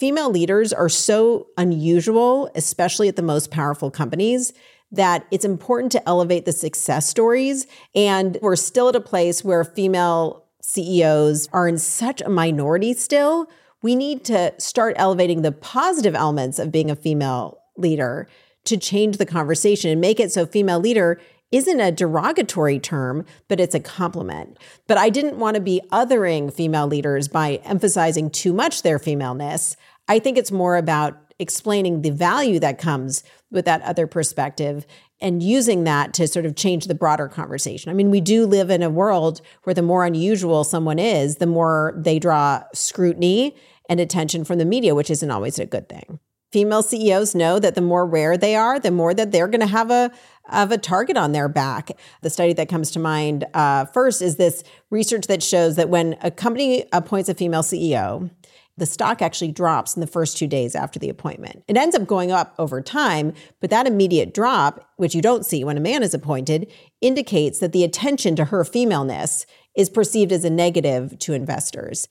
female 0.00 0.30
leaders 0.30 0.72
are 0.72 0.88
so 0.88 1.46
unusual, 1.58 2.50
especially 2.54 3.06
at 3.06 3.16
the 3.16 3.22
most 3.22 3.50
powerful 3.50 3.90
companies, 3.90 4.54
that 4.90 5.26
it's 5.30 5.44
important 5.44 5.92
to 5.92 6.08
elevate 6.08 6.46
the 6.46 6.52
success 6.52 7.06
stories. 7.06 7.66
And 7.94 8.38
we're 8.40 8.56
still 8.56 8.88
at 8.88 8.96
a 8.96 9.00
place 9.00 9.44
where 9.44 9.62
female 9.62 10.46
CEOs 10.62 11.50
are 11.52 11.68
in 11.68 11.76
such 11.76 12.22
a 12.22 12.30
minority 12.30 12.94
still. 12.94 13.50
We 13.82 13.94
need 13.94 14.24
to 14.24 14.54
start 14.56 14.96
elevating 14.96 15.42
the 15.42 15.52
positive 15.52 16.14
elements 16.14 16.58
of 16.58 16.72
being 16.72 16.90
a 16.90 16.96
female 16.96 17.58
leader 17.76 18.26
to 18.64 18.78
change 18.78 19.18
the 19.18 19.26
conversation 19.26 19.90
and 19.90 20.00
make 20.00 20.18
it 20.18 20.32
so 20.32 20.46
female 20.46 20.80
leader 20.80 21.20
isn't 21.52 21.80
a 21.80 21.92
derogatory 21.92 22.78
term, 22.78 23.24
but 23.48 23.60
it's 23.60 23.74
a 23.74 23.80
compliment. 23.80 24.58
But 24.86 24.98
I 24.98 25.10
didn't 25.10 25.38
want 25.38 25.56
to 25.56 25.60
be 25.60 25.80
othering 25.90 26.52
female 26.52 26.86
leaders 26.86 27.28
by 27.28 27.60
emphasizing 27.64 28.30
too 28.30 28.52
much 28.52 28.82
their 28.82 28.98
femaleness. 28.98 29.76
I 30.08 30.18
think 30.18 30.38
it's 30.38 30.52
more 30.52 30.76
about 30.76 31.18
explaining 31.38 32.02
the 32.02 32.10
value 32.10 32.60
that 32.60 32.78
comes 32.78 33.24
with 33.50 33.64
that 33.64 33.82
other 33.82 34.06
perspective 34.06 34.86
and 35.20 35.42
using 35.42 35.84
that 35.84 36.14
to 36.14 36.28
sort 36.28 36.46
of 36.46 36.54
change 36.54 36.86
the 36.86 36.94
broader 36.94 37.28
conversation. 37.28 37.90
I 37.90 37.94
mean, 37.94 38.10
we 38.10 38.20
do 38.20 38.46
live 38.46 38.70
in 38.70 38.82
a 38.82 38.90
world 38.90 39.40
where 39.64 39.74
the 39.74 39.82
more 39.82 40.04
unusual 40.04 40.64
someone 40.64 40.98
is, 40.98 41.36
the 41.36 41.46
more 41.46 41.94
they 41.96 42.18
draw 42.18 42.62
scrutiny 42.74 43.56
and 43.88 44.00
attention 44.00 44.44
from 44.44 44.58
the 44.58 44.64
media, 44.64 44.94
which 44.94 45.10
isn't 45.10 45.30
always 45.30 45.58
a 45.58 45.66
good 45.66 45.88
thing 45.88 46.20
female 46.52 46.82
CEOs 46.82 47.34
know 47.34 47.58
that 47.58 47.74
the 47.74 47.80
more 47.80 48.06
rare 48.06 48.36
they 48.36 48.56
are, 48.56 48.78
the 48.78 48.90
more 48.90 49.14
that 49.14 49.32
they're 49.32 49.48
going 49.48 49.60
to 49.60 49.66
have 49.66 49.90
a 49.90 50.10
of 50.50 50.72
a 50.72 50.78
target 50.78 51.16
on 51.16 51.32
their 51.32 51.48
back. 51.48 51.92
The 52.22 52.30
study 52.30 52.52
that 52.54 52.68
comes 52.68 52.90
to 52.92 52.98
mind 52.98 53.46
uh, 53.54 53.84
first 53.86 54.20
is 54.20 54.36
this 54.36 54.64
research 54.90 55.26
that 55.28 55.42
shows 55.42 55.76
that 55.76 55.88
when 55.88 56.16
a 56.22 56.30
company 56.30 56.84
appoints 56.92 57.28
a 57.28 57.34
female 57.34 57.62
CEO, 57.62 58.30
the 58.76 58.86
stock 58.86 59.20
actually 59.20 59.52
drops 59.52 59.94
in 59.94 60.00
the 60.00 60.06
first 60.06 60.36
two 60.36 60.46
days 60.46 60.74
after 60.74 60.98
the 60.98 61.10
appointment. 61.10 61.62
It 61.68 61.76
ends 61.76 61.94
up 61.94 62.06
going 62.06 62.32
up 62.32 62.54
over 62.58 62.80
time, 62.80 63.34
but 63.60 63.70
that 63.70 63.86
immediate 63.86 64.32
drop, 64.32 64.90
which 64.96 65.14
you 65.14 65.20
don't 65.20 65.44
see 65.44 65.62
when 65.62 65.76
a 65.76 65.80
man 65.80 66.02
is 66.02 66.14
appointed, 66.14 66.72
indicates 67.00 67.58
that 67.58 67.72
the 67.72 67.84
attention 67.84 68.34
to 68.36 68.46
her 68.46 68.64
femaleness 68.64 69.44
is 69.76 69.90
perceived 69.90 70.32
as 70.32 70.44
a 70.44 70.50
negative 70.50 71.18
to 71.20 71.34
investors. 71.34 72.08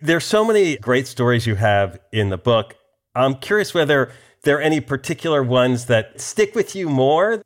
There's 0.00 0.24
so 0.24 0.44
many 0.44 0.78
great 0.78 1.06
stories 1.06 1.46
you 1.46 1.56
have 1.56 1.98
in 2.10 2.30
the 2.30 2.38
book. 2.38 2.76
I'm 3.16 3.36
curious 3.36 3.72
whether 3.72 4.12
there 4.42 4.58
are 4.58 4.60
any 4.62 4.80
particular 4.80 5.42
ones 5.42 5.86
that 5.86 6.20
stick 6.20 6.54
with 6.54 6.76
you 6.76 6.88
more. 6.88 7.42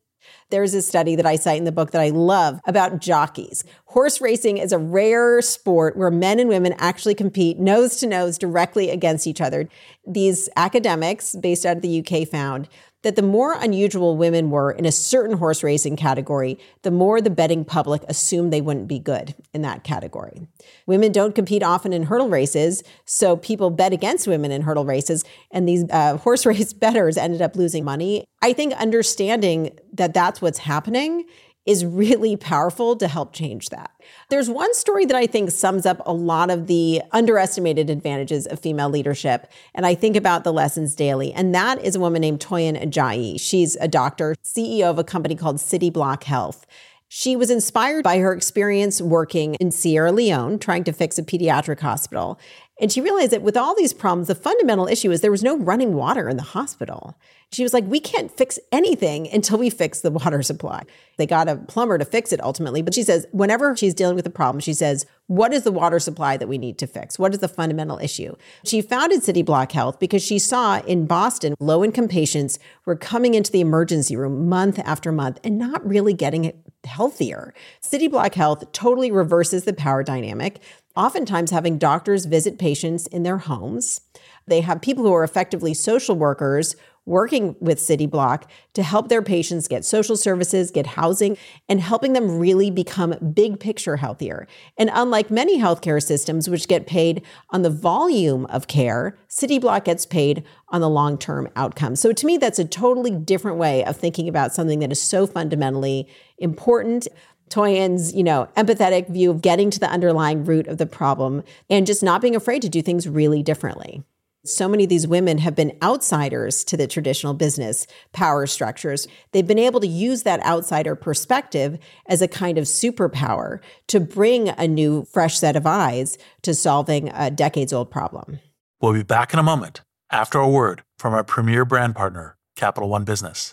There's 0.51 0.75
a 0.75 0.83
study 0.83 1.15
that 1.15 1.25
I 1.25 1.37
cite 1.37 1.59
in 1.59 1.65
the 1.65 1.71
book 1.71 1.93
that 1.93 2.01
I 2.01 2.09
love 2.09 2.59
about 2.67 3.01
jockeys. 3.01 3.63
Horse 3.87 4.21
racing 4.21 4.59
is 4.59 4.73
a 4.73 4.79
rare 4.79 5.41
sport 5.41 5.97
where 5.97 6.11
men 6.11 6.41
and 6.41 6.49
women 6.49 6.75
actually 6.79 7.15
compete 7.15 7.61
nose 7.61 7.97
to 7.99 8.09
nose 8.09 8.37
directly 8.37 8.91
against 8.91 9.29
each 9.29 9.41
other. 9.41 9.69
These 10.05 10.49
academics, 10.57 11.37
based 11.37 11.65
out 11.65 11.77
of 11.77 11.83
the 11.83 12.01
UK, 12.01 12.27
found 12.27 12.69
that 13.03 13.17
the 13.17 13.23
more 13.23 13.55
unusual 13.55 14.17
women 14.17 14.51
were 14.51 14.71
in 14.71 14.85
a 14.85 14.93
certain 14.93 15.37
horse 15.39 15.63
racing 15.63 15.97
category, 15.97 16.59
the 16.83 16.91
more 16.91 17.21
the 17.21 17.31
betting 17.31 17.65
public 17.65 18.03
assumed 18.09 18.53
they 18.53 18.61
wouldn't 18.61 18.89
be 18.89 18.99
good 18.99 19.35
in 19.55 19.63
that 19.63 19.85
category. 19.85 20.47
Women 20.87 21.13
don't 21.13 21.35
compete 21.35 21.63
often 21.63 21.93
in 21.93 22.05
hurdle 22.05 22.29
races, 22.29 22.83
so 23.05 23.37
people 23.37 23.71
bet 23.71 23.93
against 23.93 24.27
women 24.27 24.51
in 24.51 24.63
hurdle 24.63 24.85
races, 24.85 25.25
and 25.51 25.69
these 25.69 25.85
uh, 25.91 26.17
horse 26.19 26.45
race 26.45 26.73
bettors 26.73 27.17
ended 27.17 27.43
up 27.43 27.57
losing 27.57 27.85
money. 27.85 28.25
I 28.43 28.53
think 28.53 28.73
understanding 28.75 29.79
that 29.93 30.15
that's 30.15 30.41
what's 30.41 30.59
happening 30.59 31.25
is 31.71 31.85
really 31.85 32.37
powerful 32.37 32.97
to 32.97 33.07
help 33.07 33.33
change 33.33 33.69
that. 33.69 33.93
There's 34.29 34.51
one 34.51 34.75
story 34.75 35.05
that 35.05 35.15
I 35.17 35.29
think 35.29 35.53
sums 35.53 35.87
up 35.87 36.03
a 36.05 36.13
lot 36.13 36.51
of 36.51 36.67
the 36.67 37.01
underestimated 37.13 37.89
advantages 37.89 38.49
of 38.49 38.59
female 38.59 38.89
leadership. 38.89 39.47
And 39.73 39.87
I 39.87 39.95
think 39.95 40.17
about 40.17 40.43
the 40.43 40.53
lessons 40.53 40.97
daily. 40.97 41.33
And 41.33 41.55
that 41.55 41.81
is 41.85 41.95
a 41.95 42.01
woman 42.01 42.23
named 42.23 42.41
Toyin 42.41 42.83
Ajayi. 42.83 43.41
She's 43.41 43.77
a 43.77 43.87
doctor, 43.87 44.35
CEO 44.43 44.91
of 44.91 44.99
a 44.99 45.05
company 45.05 45.37
called 45.37 45.59
Cityblock 45.59 46.25
Health. 46.25 46.67
She 47.07 47.37
was 47.37 47.51
inspired 47.51 48.03
by 48.03 48.19
her 48.19 48.33
experience 48.33 49.01
working 49.01 49.55
in 49.57 49.71
Sierra 49.71 50.11
Leone, 50.11 50.59
trying 50.59 50.85
to 50.85 50.93
fix 50.93 51.19
a 51.19 51.23
pediatric 51.23 51.81
hospital. 51.81 52.39
And 52.81 52.91
she 52.91 53.01
realized 53.01 53.31
that 53.33 53.43
with 53.43 53.57
all 53.57 53.77
these 53.77 53.93
problems, 53.93 54.29
the 54.29 54.35
fundamental 54.35 54.89
issue 54.89 55.11
is 55.11 55.21
there 55.21 55.31
was 55.31 55.45
no 55.45 55.59
running 55.59 55.95
water 55.95 56.29
in 56.29 56.39
the 56.39 56.43
hospital. 56.43 57.17
She 57.53 57.63
was 57.63 57.75
like, 57.75 57.85
we 57.85 58.01
can't 58.01 58.31
fix 58.31 58.59
anything 58.73 59.29
until 59.31 59.59
we 59.59 59.71
fix 59.71 60.01
the 60.01 60.11
water 60.11 60.43
supply. 60.43 60.85
They 61.19 61.27
got 61.27 61.49
a 61.49 61.57
plumber 61.57 61.99
to 61.99 62.05
fix 62.05 62.33
it 62.33 62.43
ultimately. 62.43 62.81
But 62.81 62.95
she 62.95 63.03
says, 63.03 63.27
whenever 63.33 63.77
she's 63.77 63.93
dealing 63.93 64.17
with 64.17 64.27
a 64.27 64.31
problem, 64.31 64.61
she 64.61 64.73
says, 64.73 65.05
what 65.27 65.53
is 65.53 65.63
the 65.63 65.73
water 65.73 65.99
supply 65.99 66.37
that 66.37 66.49
we 66.49 66.59
need 66.59 66.79
to 66.79 66.87
fix? 66.87 67.19
What 67.19 67.35
is 67.35 67.41
the 67.41 67.49
fundamental 67.49 67.99
issue? 67.99 68.35
She 68.65 68.81
founded 68.81 69.23
Cityblock 69.23 69.73
Health 69.73 69.99
because 69.99 70.23
she 70.23 70.39
saw 70.39 70.81
in 70.81 71.07
Boston, 71.07 71.55
low 71.61 71.85
income 71.85 72.09
patients 72.09 72.59
were 72.87 72.97
coming 72.97 73.35
into 73.35 73.53
the 73.53 73.61
emergency 73.61 74.17
room 74.17 74.49
month 74.49 74.79
after 74.81 75.13
month 75.13 75.39
and 75.45 75.59
not 75.59 75.87
really 75.87 76.15
getting 76.15 76.53
healthier. 76.85 77.53
Cityblock 77.83 78.35
Health 78.35 78.73
totally 78.73 79.11
reverses 79.11 79.65
the 79.65 79.73
power 79.73 80.03
dynamic 80.03 80.61
oftentimes 80.97 81.51
having 81.51 81.79
doctors 81.79 82.25
visit 82.25 82.59
patients 82.59 83.07
in 83.07 83.23
their 83.23 83.39
homes. 83.39 84.01
They 84.47 84.61
have 84.61 84.81
people 84.81 85.05
who 85.05 85.13
are 85.13 85.25
effectively 85.25 85.75
social 85.75 86.17
workers 86.17 86.77
working 87.07 87.57
with 87.61 87.79
Cityblock 87.79 88.45
to 88.75 88.83
help 88.83 89.09
their 89.09 89.23
patients 89.23 89.67
get 89.67 89.85
social 89.85 90.17
services, 90.17 90.71
get 90.71 90.87
housing, 90.87 91.37
and 91.69 91.81
helping 91.81 92.13
them 92.13 92.39
really 92.39 92.71
become 92.71 93.15
big 93.33 93.59
picture 93.59 93.97
healthier. 93.97 94.47
And 94.79 94.91
unlike 94.93 95.31
many 95.31 95.59
healthcare 95.59 96.03
systems, 96.03 96.49
which 96.49 96.69
get 96.69 96.87
paid 96.87 97.23
on 97.51 97.63
the 97.63 97.71
volume 97.71 98.47
of 98.47 98.69
care, 98.69 99.19
Cityblock 99.29 99.85
gets 99.85 100.07
paid 100.07 100.45
on 100.69 100.81
the 100.81 100.89
long 100.89 101.19
term 101.19 101.49
outcome. 101.57 101.97
So 101.97 102.13
to 102.13 102.27
me, 102.27 102.37
that's 102.37 102.59
a 102.59 102.65
totally 102.65 103.11
different 103.11 103.57
way 103.57 103.85
of 103.85 103.97
thinking 103.97 104.29
about 104.29 104.55
something 104.55 104.79
that 104.81 104.93
is 104.93 105.01
so 105.01 105.27
fundamentally 105.27 106.07
important. 106.39 107.09
Toyin's, 107.51 108.15
you 108.15 108.25
know, 108.25 108.49
empathetic 108.57 109.09
view 109.09 109.31
of 109.31 109.43
getting 109.43 109.71
to 109.71 109.81
the 109.81 109.91
underlying 109.91 110.45
root 110.45 110.67
of 110.69 110.79
the 110.79 110.87
problem 110.87 111.43
and 111.69 111.87
just 111.87 112.03
not 112.03 112.23
being 112.23 112.37
afraid 112.37 112.63
to 112.63 112.69
do 112.69 112.81
things 112.81 113.09
really 113.09 113.43
differently. 113.43 114.03
So 114.45 114.69
many 114.69 114.85
of 114.85 114.89
these 114.89 115.07
women 115.07 115.37
have 115.39 115.55
been 115.55 115.77
outsiders 115.83 116.65
to 116.65 116.77
the 116.77 116.87
traditional 116.87 117.35
business 117.35 117.87
power 118.13 118.47
structures. 118.47 119.07
They've 119.33 119.47
been 119.47 119.59
able 119.59 119.81
to 119.81 119.87
use 119.87 120.23
that 120.23 120.43
outsider 120.47 120.97
perspective 120.97 121.79
as 122.07 122.23
a 122.23 122.29
kind 122.29 122.57
of 122.57 122.65
superpower 122.65 123.61
to 123.89 124.01
bring 124.01 124.49
a 124.49 124.67
new, 124.67 125.05
fresh 125.05 125.39
set 125.39 125.57
of 125.57 125.67
eyes 125.67 126.17
to 126.43 126.55
solving 126.55 127.11
a 127.11 127.31
decades 127.31 127.75
old 127.75 127.91
problem. 127.91 128.41
We'll 128.81 128.95
be 128.95 129.03
back 129.03 129.35
in 129.35 129.39
a 129.39 129.43
moment 129.43 129.83
after 130.11 130.39
a 130.39 130.49
word 130.49 130.83
from 130.99 131.13
our 131.13 131.25
premier 131.25 131.67
brand 131.67 131.95
partner, 131.95 132.39
Capital 132.57 132.89
One 132.89 133.05
Business. 133.05 133.53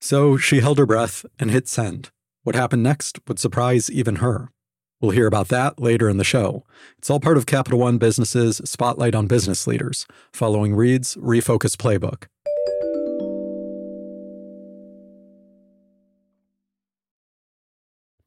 So 0.00 0.36
she 0.36 0.60
held 0.60 0.78
her 0.78 0.86
breath 0.86 1.26
and 1.38 1.50
hit 1.50 1.68
send. 1.68 2.10
What 2.42 2.56
happened 2.56 2.82
next 2.82 3.20
would 3.28 3.38
surprise 3.38 3.90
even 3.90 4.16
her. 4.16 4.48
We'll 5.00 5.10
hear 5.12 5.26
about 5.26 5.48
that 5.48 5.80
later 5.80 6.08
in 6.08 6.16
the 6.16 6.24
show. 6.24 6.64
It's 6.98 7.10
all 7.10 7.20
part 7.20 7.36
of 7.36 7.46
Capital 7.46 7.78
One 7.78 7.98
Business's 7.98 8.60
Spotlight 8.64 9.14
on 9.14 9.26
Business 9.26 9.66
Leaders, 9.66 10.06
following 10.32 10.74
Reid's 10.74 11.16
Refocus 11.16 11.76
Playbook. 11.76 12.26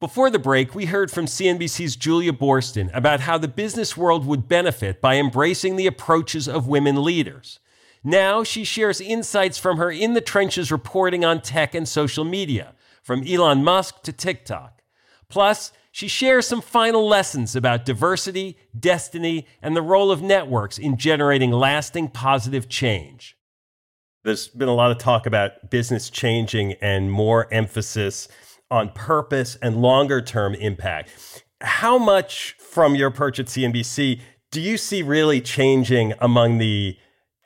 Before 0.00 0.30
the 0.30 0.38
break, 0.38 0.74
we 0.74 0.84
heard 0.86 1.10
from 1.10 1.26
CNBC's 1.26 1.96
Julia 1.96 2.32
Boorstin 2.32 2.90
about 2.94 3.20
how 3.20 3.38
the 3.38 3.48
business 3.48 3.96
world 3.96 4.26
would 4.26 4.48
benefit 4.48 5.00
by 5.00 5.16
embracing 5.16 5.76
the 5.76 5.86
approaches 5.86 6.46
of 6.46 6.68
women 6.68 7.02
leaders. 7.02 7.58
Now 8.04 8.44
she 8.44 8.64
shares 8.64 9.00
insights 9.00 9.56
from 9.56 9.78
her 9.78 9.90
in 9.90 10.12
the 10.12 10.20
trenches 10.20 10.70
reporting 10.70 11.24
on 11.24 11.40
tech 11.40 11.74
and 11.74 11.88
social 11.88 12.24
media, 12.24 12.74
from 13.02 13.26
Elon 13.26 13.64
Musk 13.64 14.02
to 14.02 14.12
TikTok. 14.12 14.82
Plus, 15.30 15.72
she 15.90 16.06
shares 16.06 16.46
some 16.46 16.60
final 16.60 17.08
lessons 17.08 17.56
about 17.56 17.84
diversity, 17.84 18.58
destiny, 18.78 19.46
and 19.62 19.74
the 19.74 19.82
role 19.82 20.10
of 20.10 20.20
networks 20.20 20.76
in 20.76 20.98
generating 20.98 21.50
lasting 21.50 22.08
positive 22.08 22.68
change. 22.68 23.36
There's 24.24 24.48
been 24.48 24.68
a 24.68 24.74
lot 24.74 24.90
of 24.90 24.98
talk 24.98 25.24
about 25.24 25.70
business 25.70 26.10
changing 26.10 26.74
and 26.82 27.10
more 27.10 27.46
emphasis 27.52 28.28
on 28.70 28.90
purpose 28.90 29.56
and 29.62 29.80
longer 29.80 30.20
term 30.20 30.54
impact. 30.54 31.44
How 31.60 31.96
much 31.96 32.56
from 32.58 32.94
your 32.94 33.10
perch 33.10 33.38
at 33.38 33.46
CNBC 33.46 34.20
do 34.50 34.60
you 34.60 34.76
see 34.76 35.02
really 35.02 35.40
changing 35.40 36.12
among 36.20 36.58
the 36.58 36.98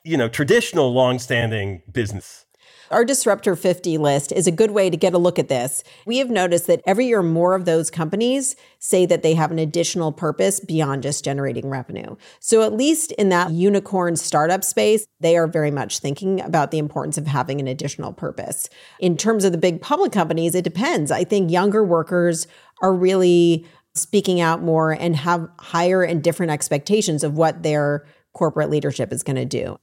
you 0.04 0.16
know 0.16 0.28
traditional 0.28 0.92
long-standing 0.92 1.82
business 1.90 2.46
our 2.90 3.04
Disruptor 3.04 3.54
50 3.54 3.98
list 3.98 4.32
is 4.32 4.46
a 4.46 4.52
good 4.52 4.70
way 4.70 4.88
to 4.88 4.96
get 4.96 5.12
a 5.12 5.18
look 5.18 5.38
at 5.38 5.48
this. 5.48 5.84
We 6.06 6.18
have 6.18 6.30
noticed 6.30 6.66
that 6.68 6.80
every 6.86 7.06
year 7.06 7.22
more 7.22 7.54
of 7.54 7.66
those 7.66 7.90
companies 7.90 8.56
say 8.78 9.04
that 9.04 9.22
they 9.22 9.34
have 9.34 9.50
an 9.50 9.58
additional 9.58 10.10
purpose 10.10 10.58
beyond 10.58 11.02
just 11.02 11.22
generating 11.22 11.68
revenue. 11.68 12.16
So, 12.40 12.62
at 12.62 12.72
least 12.72 13.12
in 13.12 13.28
that 13.28 13.50
unicorn 13.50 14.16
startup 14.16 14.64
space, 14.64 15.06
they 15.20 15.36
are 15.36 15.46
very 15.46 15.70
much 15.70 15.98
thinking 15.98 16.40
about 16.40 16.70
the 16.70 16.78
importance 16.78 17.18
of 17.18 17.26
having 17.26 17.60
an 17.60 17.68
additional 17.68 18.12
purpose. 18.12 18.70
In 19.00 19.16
terms 19.16 19.44
of 19.44 19.52
the 19.52 19.58
big 19.58 19.82
public 19.82 20.12
companies, 20.12 20.54
it 20.54 20.64
depends. 20.64 21.10
I 21.10 21.24
think 21.24 21.50
younger 21.50 21.84
workers 21.84 22.46
are 22.80 22.94
really 22.94 23.66
speaking 23.94 24.40
out 24.40 24.62
more 24.62 24.92
and 24.92 25.16
have 25.16 25.48
higher 25.58 26.02
and 26.02 26.22
different 26.22 26.52
expectations 26.52 27.22
of 27.22 27.36
what 27.36 27.62
their 27.62 28.06
corporate 28.32 28.70
leadership 28.70 29.12
is 29.12 29.22
going 29.22 29.36
to 29.36 29.44
do. 29.44 29.78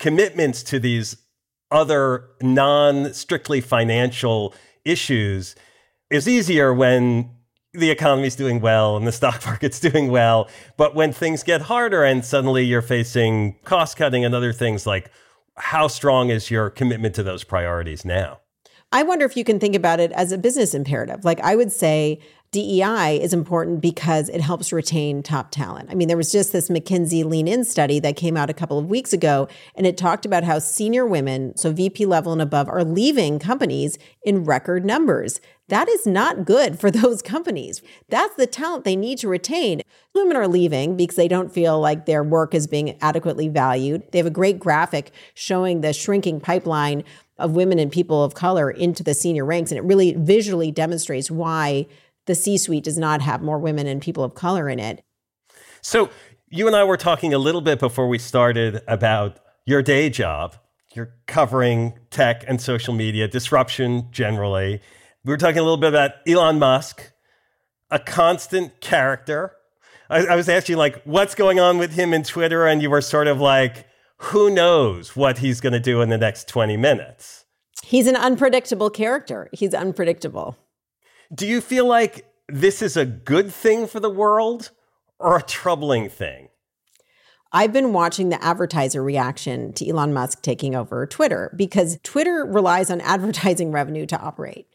Commitments 0.00 0.62
to 0.64 0.80
these 0.80 1.16
other 1.70 2.30
non 2.42 3.14
strictly 3.14 3.60
financial 3.60 4.54
issues 4.84 5.54
is 6.10 6.26
easier 6.26 6.74
when 6.74 7.30
the 7.72 7.90
economy's 7.90 8.34
doing 8.34 8.60
well 8.60 8.96
and 8.96 9.06
the 9.06 9.12
stock 9.12 9.44
market's 9.46 9.78
doing 9.78 10.10
well. 10.10 10.48
But 10.76 10.94
when 10.94 11.12
things 11.12 11.42
get 11.42 11.62
harder 11.62 12.02
and 12.02 12.24
suddenly 12.24 12.64
you're 12.64 12.82
facing 12.82 13.56
cost 13.64 13.96
cutting 13.96 14.24
and 14.24 14.34
other 14.34 14.52
things, 14.52 14.86
like 14.86 15.10
how 15.56 15.86
strong 15.86 16.30
is 16.30 16.50
your 16.50 16.70
commitment 16.70 17.14
to 17.16 17.22
those 17.22 17.44
priorities 17.44 18.04
now? 18.04 18.40
I 18.92 19.04
wonder 19.04 19.24
if 19.24 19.36
you 19.36 19.44
can 19.44 19.60
think 19.60 19.76
about 19.76 20.00
it 20.00 20.10
as 20.12 20.32
a 20.32 20.38
business 20.38 20.74
imperative. 20.74 21.24
Like 21.24 21.40
I 21.40 21.54
would 21.54 21.70
say, 21.70 22.20
DEI 22.52 23.20
is 23.22 23.32
important 23.32 23.80
because 23.80 24.28
it 24.28 24.40
helps 24.40 24.72
retain 24.72 25.22
top 25.22 25.52
talent. 25.52 25.88
I 25.88 25.94
mean, 25.94 26.08
there 26.08 26.16
was 26.16 26.32
just 26.32 26.52
this 26.52 26.68
McKinsey 26.68 27.24
Lean 27.24 27.46
In 27.46 27.64
study 27.64 28.00
that 28.00 28.16
came 28.16 28.36
out 28.36 28.50
a 28.50 28.54
couple 28.54 28.76
of 28.76 28.90
weeks 28.90 29.12
ago, 29.12 29.46
and 29.76 29.86
it 29.86 29.96
talked 29.96 30.26
about 30.26 30.42
how 30.42 30.58
senior 30.58 31.06
women, 31.06 31.56
so 31.56 31.70
VP 31.70 32.06
level 32.06 32.32
and 32.32 32.42
above, 32.42 32.68
are 32.68 32.82
leaving 32.82 33.38
companies 33.38 33.98
in 34.24 34.42
record 34.42 34.84
numbers. 34.84 35.40
That 35.68 35.88
is 35.88 36.08
not 36.08 36.44
good 36.44 36.80
for 36.80 36.90
those 36.90 37.22
companies. 37.22 37.82
That's 38.08 38.34
the 38.34 38.48
talent 38.48 38.84
they 38.84 38.96
need 38.96 39.18
to 39.18 39.28
retain. 39.28 39.82
Women 40.12 40.36
are 40.36 40.48
leaving 40.48 40.96
because 40.96 41.14
they 41.14 41.28
don't 41.28 41.52
feel 41.52 41.78
like 41.78 42.06
their 42.06 42.24
work 42.24 42.52
is 42.52 42.66
being 42.66 42.98
adequately 43.00 43.46
valued. 43.46 44.10
They 44.10 44.18
have 44.18 44.26
a 44.26 44.30
great 44.30 44.58
graphic 44.58 45.12
showing 45.34 45.82
the 45.82 45.92
shrinking 45.92 46.40
pipeline 46.40 47.04
of 47.38 47.52
women 47.52 47.78
and 47.78 47.92
people 47.92 48.24
of 48.24 48.34
color 48.34 48.72
into 48.72 49.04
the 49.04 49.14
senior 49.14 49.44
ranks, 49.44 49.70
and 49.70 49.78
it 49.78 49.84
really 49.84 50.14
visually 50.14 50.72
demonstrates 50.72 51.30
why 51.30 51.86
the 52.30 52.36
C 52.36 52.56
suite 52.56 52.84
does 52.84 52.96
not 52.96 53.20
have 53.22 53.42
more 53.42 53.58
women 53.58 53.88
and 53.88 54.00
people 54.00 54.22
of 54.22 54.36
color 54.36 54.68
in 54.68 54.78
it. 54.78 55.02
So, 55.82 56.10
you 56.48 56.68
and 56.68 56.76
I 56.76 56.84
were 56.84 56.96
talking 56.96 57.34
a 57.34 57.38
little 57.38 57.60
bit 57.60 57.80
before 57.80 58.08
we 58.08 58.18
started 58.18 58.82
about 58.86 59.40
your 59.66 59.82
day 59.82 60.10
job. 60.10 60.54
You're 60.94 61.12
covering 61.26 61.94
tech 62.10 62.44
and 62.46 62.60
social 62.60 62.94
media, 62.94 63.26
disruption 63.26 64.06
generally. 64.12 64.80
We 65.24 65.32
were 65.32 65.38
talking 65.38 65.58
a 65.58 65.62
little 65.62 65.76
bit 65.76 65.88
about 65.88 66.12
Elon 66.24 66.60
Musk, 66.60 67.12
a 67.90 67.98
constant 67.98 68.80
character. 68.80 69.56
I, 70.08 70.26
I 70.26 70.36
was 70.36 70.48
asking, 70.48 70.76
like, 70.76 71.02
what's 71.02 71.34
going 71.34 71.58
on 71.58 71.78
with 71.78 71.94
him 71.94 72.14
in 72.14 72.22
Twitter? 72.22 72.64
And 72.64 72.80
you 72.80 72.90
were 72.90 73.00
sort 73.00 73.26
of 73.26 73.40
like, 73.40 73.86
who 74.18 74.50
knows 74.50 75.16
what 75.16 75.38
he's 75.38 75.60
going 75.60 75.72
to 75.72 75.80
do 75.80 76.00
in 76.00 76.10
the 76.10 76.18
next 76.18 76.46
20 76.46 76.76
minutes? 76.76 77.44
He's 77.82 78.06
an 78.06 78.16
unpredictable 78.16 78.90
character. 78.90 79.48
He's 79.52 79.74
unpredictable. 79.74 80.56
Do 81.32 81.46
you 81.46 81.60
feel 81.60 81.86
like 81.86 82.26
this 82.48 82.82
is 82.82 82.96
a 82.96 83.06
good 83.06 83.52
thing 83.52 83.86
for 83.86 84.00
the 84.00 84.10
world 84.10 84.72
or 85.20 85.36
a 85.36 85.42
troubling 85.42 86.08
thing? 86.08 86.48
I've 87.52 87.72
been 87.72 87.92
watching 87.92 88.30
the 88.30 88.44
advertiser 88.44 89.00
reaction 89.00 89.72
to 89.74 89.88
Elon 89.88 90.12
Musk 90.12 90.42
taking 90.42 90.74
over 90.74 91.06
Twitter 91.06 91.52
because 91.56 91.98
Twitter 92.02 92.44
relies 92.44 92.90
on 92.90 93.00
advertising 93.02 93.70
revenue 93.70 94.06
to 94.06 94.20
operate. 94.20 94.66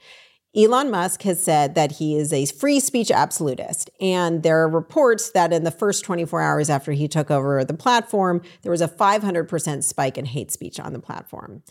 Elon 0.56 0.90
Musk 0.90 1.24
has 1.24 1.44
said 1.44 1.76
that 1.76 1.94
he 1.94 2.16
is 2.16 2.32
a 2.32 2.46
free 2.46 2.80
speech 2.80 3.12
absolutist. 3.12 3.90
And 4.00 4.42
there 4.42 4.60
are 4.60 4.70
reports 4.70 5.32
that 5.32 5.52
in 5.52 5.66
the 5.66 5.72
first 5.72 6.06
24 6.06 6.42
hours 6.42 6.70
after 6.70 6.94
he 6.94 7.10
took 7.10 7.30
over 7.30 7.66
the 7.66 7.74
platform, 7.74 8.42
there 8.62 8.72
was 8.72 8.80
a 8.80 8.88
500% 8.88 9.84
spike 9.84 10.18
in 10.18 10.24
hate 10.24 10.52
speech 10.52 10.80
on 10.80 10.94
the 10.94 11.00
platform. 11.00 11.64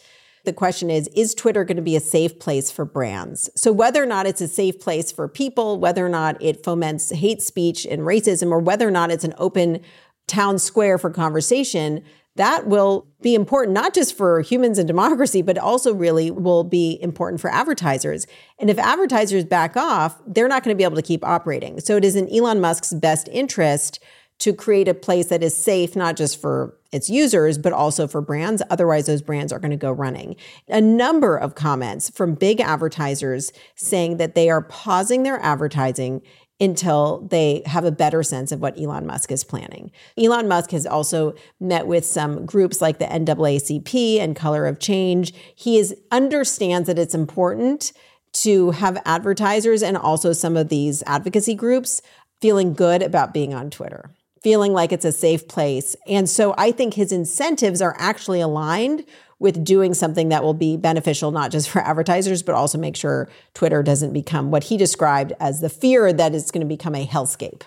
The 0.45 0.53
question 0.53 0.91
is 0.91 1.09
Is 1.09 1.35
Twitter 1.35 1.65
going 1.65 1.77
to 1.77 1.83
be 1.83 1.97
a 1.97 2.01
safe 2.01 2.39
place 2.39 2.71
for 2.71 2.85
brands? 2.85 3.51
So, 3.57 3.73
whether 3.73 4.03
or 4.03 4.07
not 4.07 4.27
it's 4.27 4.41
a 4.41 4.49
safe 4.49 4.79
place 4.79 5.11
for 5.11 5.27
people, 5.27 5.79
whether 5.79 6.05
or 6.05 6.11
not 6.11 6.41
it 6.43 6.63
foments 6.63 7.11
hate 7.11 7.43
speech 7.43 7.87
and 7.87 8.03
racism, 8.03 8.51
or 8.51 8.59
whether 8.59 8.87
or 8.87 8.91
not 8.91 9.11
it's 9.11 9.25
an 9.25 9.35
open 9.39 9.81
town 10.27 10.59
square 10.59 10.99
for 10.99 11.11
conversation, 11.11 12.03
that 12.37 12.67
will 12.67 13.07
be 13.21 13.35
important, 13.35 13.75
not 13.75 13.95
just 13.95 14.17
for 14.17 14.41
humans 14.41 14.79
and 14.79 14.89
democracy, 14.89 15.41
but 15.41 15.57
also 15.57 15.95
really 15.95 16.31
will 16.31 16.65
be 16.65 16.99
important 17.01 17.41
for 17.41 17.51
advertisers. 17.51 18.27
And 18.59 18.69
if 18.69 18.79
advertisers 18.79 19.45
back 19.45 19.77
off, 19.77 20.21
they're 20.27 20.49
not 20.49 20.65
going 20.65 20.75
to 20.75 20.79
be 20.79 20.85
able 20.85 20.97
to 20.97 21.03
keep 21.03 21.25
operating. 21.25 21.79
So 21.81 21.97
it 21.97 22.05
is 22.05 22.17
in 22.17 22.29
Elon 22.35 22.61
Musk's 22.61 22.93
best 22.93 23.29
interest 23.29 24.03
to 24.41 24.53
create 24.53 24.89
a 24.89 24.95
place 24.95 25.27
that 25.27 25.43
is 25.43 25.57
safe, 25.57 25.95
not 25.95 26.17
just 26.17 26.41
for 26.41 26.77
its 26.93 27.09
users, 27.09 27.59
but 27.59 27.73
also 27.73 28.07
for 28.07 28.21
brands. 28.21 28.63
Otherwise, 28.71 29.07
those 29.07 29.23
brands 29.23 29.53
are 29.53 29.59
going 29.59 29.71
to 29.71 29.77
go 29.77 29.91
running. 29.91 30.37
A 30.69 30.81
number 30.81 31.37
of 31.37 31.55
comments 31.55 32.11
from 32.11 32.35
big 32.35 32.61
advertisers 32.61 33.53
saying 33.75 34.19
that 34.19 34.35
they 34.35 34.51
are 34.51 34.63
pausing 34.63 35.23
their 35.23 35.41
advertising 35.41 36.23
until 36.61 37.27
they 37.31 37.63
have 37.67 37.85
a 37.85 37.91
better 37.91 38.23
sense 38.23 38.53
of 38.53 38.61
what 38.61 38.79
Elon 38.79 39.07
Musk 39.07 39.33
is 39.33 39.43
planning. 39.43 39.91
Elon 40.17 40.47
Musk 40.47 40.71
has 40.71 40.87
also 40.87 41.35
met 41.59 41.87
with 41.87 42.05
some 42.05 42.47
groups 42.47 42.81
like 42.81 42.99
the 42.99 43.07
NAACP 43.07 44.21
and 44.21 44.37
Color 44.37 44.67
of 44.67 44.79
Change. 44.79 45.35
He 45.55 45.79
is 45.79 45.97
understands 46.13 46.87
that 46.87 46.99
it's 46.99 47.15
important 47.15 47.93
to 48.35 48.71
have 48.73 49.03
advertisers 49.05 49.83
and 49.83 49.97
also 49.97 50.33
some 50.33 50.57
of 50.57 50.69
these 50.69 51.03
advocacy 51.07 51.55
groups 51.55 52.01
feeling 52.41 52.75
good 52.75 53.03
about 53.03 53.35
being 53.35 53.53
on 53.53 53.71
Twitter 53.71 54.15
feeling 54.45 54.75
like 54.75 54.93
it's 54.93 55.07
a 55.07 55.11
safe 55.11 55.49
place. 55.49 55.97
And 56.07 56.29
so 56.29 56.55
I 56.59 56.71
think 56.71 56.95
his 56.95 57.13
incentives 57.13 57.81
are 57.81 57.97
actually 57.99 58.43
aligned 58.43 59.07
with 59.39 59.65
doing 59.65 59.95
something 59.95 60.29
that 60.29 60.45
will 60.45 60.55
be 60.55 60.77
beneficial 60.77 61.31
not 61.31 61.51
just 61.51 61.71
for 61.71 61.81
advertisers 61.91 62.43
but 62.43 62.55
also 62.55 62.77
make 62.77 62.95
sure 62.95 63.29
Twitter 63.55 63.83
doesn't 63.83 64.13
become 64.13 64.51
what 64.51 64.65
he 64.65 64.77
described 64.77 65.33
as 65.41 65.63
the 65.63 65.71
fear 65.71 66.13
that 66.13 66.35
it's 66.35 66.51
going 66.51 66.61
to 66.61 66.67
become 66.67 66.95
a 66.95 67.07
hellscape. 67.07 67.63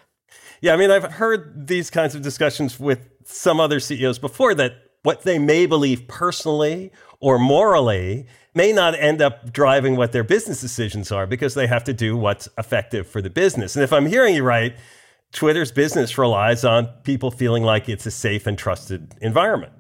Yeah, 0.62 0.76
I 0.76 0.78
mean 0.78 0.92
I've 0.92 1.14
heard 1.14 1.68
these 1.68 1.90
kinds 1.90 2.14
of 2.14 2.22
discussions 2.22 2.80
with 2.80 3.10
some 3.26 3.60
other 3.60 3.80
CEOs 3.80 4.20
before 4.20 4.54
that 4.56 4.74
what 5.02 5.24
they 5.24 5.40
may 5.40 5.66
believe 5.66 6.08
personally 6.08 6.92
or 7.20 7.40
morally 7.40 8.28
may 8.54 8.72
not 8.72 8.94
end 8.96 9.22
up 9.22 9.52
driving 9.52 9.96
what 9.96 10.12
their 10.12 10.24
business 10.24 10.62
decisions 10.62 11.12
are 11.12 11.26
because 11.26 11.54
they 11.56 11.68
have 11.68 11.84
to 11.86 11.94
do 11.94 12.16
what's 12.16 12.48
effective 12.58 13.08
for 13.08 13.22
the 13.22 13.30
business. 13.30 13.76
And 13.76 13.84
if 13.84 13.92
I'm 13.92 14.06
hearing 14.06 14.36
you 14.36 14.44
right, 14.44 14.76
Twitter's 15.38 15.72
business 15.72 16.18
relies 16.18 16.66
on 16.66 16.88
people 17.04 17.30
feeling 17.30 17.62
like 17.62 17.88
it's 17.88 18.08
a 18.08 18.12
safe 18.12 18.48
and 18.48 18.58
trusted 18.58 19.14
environment. 19.22 19.72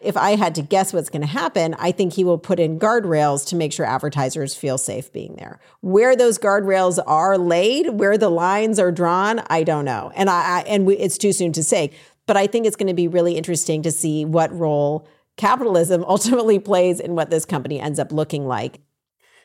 If 0.00 0.16
I 0.16 0.36
had 0.36 0.54
to 0.54 0.62
guess 0.62 0.92
what's 0.92 1.10
going 1.10 1.22
to 1.22 1.26
happen, 1.26 1.74
I 1.80 1.90
think 1.90 2.12
he 2.12 2.22
will 2.22 2.38
put 2.38 2.60
in 2.60 2.78
guardrails 2.78 3.44
to 3.48 3.56
make 3.56 3.72
sure 3.72 3.84
advertisers 3.84 4.54
feel 4.54 4.78
safe 4.78 5.12
being 5.12 5.34
there. 5.34 5.58
Where 5.80 6.14
those 6.14 6.38
guardrails 6.38 7.02
are 7.08 7.36
laid, 7.38 7.88
where 7.98 8.16
the 8.16 8.28
lines 8.28 8.78
are 8.78 8.92
drawn, 8.92 9.42
I 9.48 9.64
don't 9.64 9.84
know, 9.84 10.12
and 10.14 10.30
I, 10.30 10.60
I 10.60 10.64
and 10.68 10.86
we, 10.86 10.96
it's 10.96 11.18
too 11.18 11.32
soon 11.32 11.52
to 11.54 11.64
say. 11.64 11.90
But 12.26 12.36
I 12.36 12.46
think 12.46 12.64
it's 12.64 12.76
going 12.76 12.86
to 12.86 12.94
be 12.94 13.08
really 13.08 13.36
interesting 13.36 13.82
to 13.82 13.90
see 13.90 14.24
what 14.24 14.56
role 14.56 15.08
capitalism 15.36 16.04
ultimately 16.06 16.60
plays 16.60 17.00
in 17.00 17.16
what 17.16 17.30
this 17.30 17.44
company 17.44 17.80
ends 17.80 17.98
up 17.98 18.12
looking 18.12 18.46
like. 18.46 18.78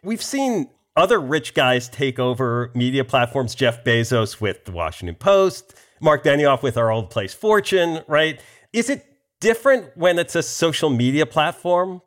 We've 0.03 0.21
seen 0.21 0.69
other 0.97 1.21
rich 1.21 1.53
guys 1.53 1.87
take 1.87 2.19
over 2.19 2.71
media 2.73 3.05
platforms, 3.05 3.55
Jeff 3.55 3.83
Bezos 3.83 4.41
with 4.41 4.65
the 4.65 4.71
Washington 4.71 5.15
Post, 5.15 5.75
Marc 6.01 6.23
Benioff 6.23 6.63
with 6.63 6.75
our 6.75 6.91
old 6.91 7.09
place 7.09 7.33
Fortune, 7.33 8.01
right? 8.07 8.41
Is 8.73 8.89
it 8.89 9.05
different 9.39 9.95
when 9.95 10.17
it's 10.19 10.35
a 10.35 10.43
social 10.43 10.89
media 10.89 11.25
platform? 11.25 12.01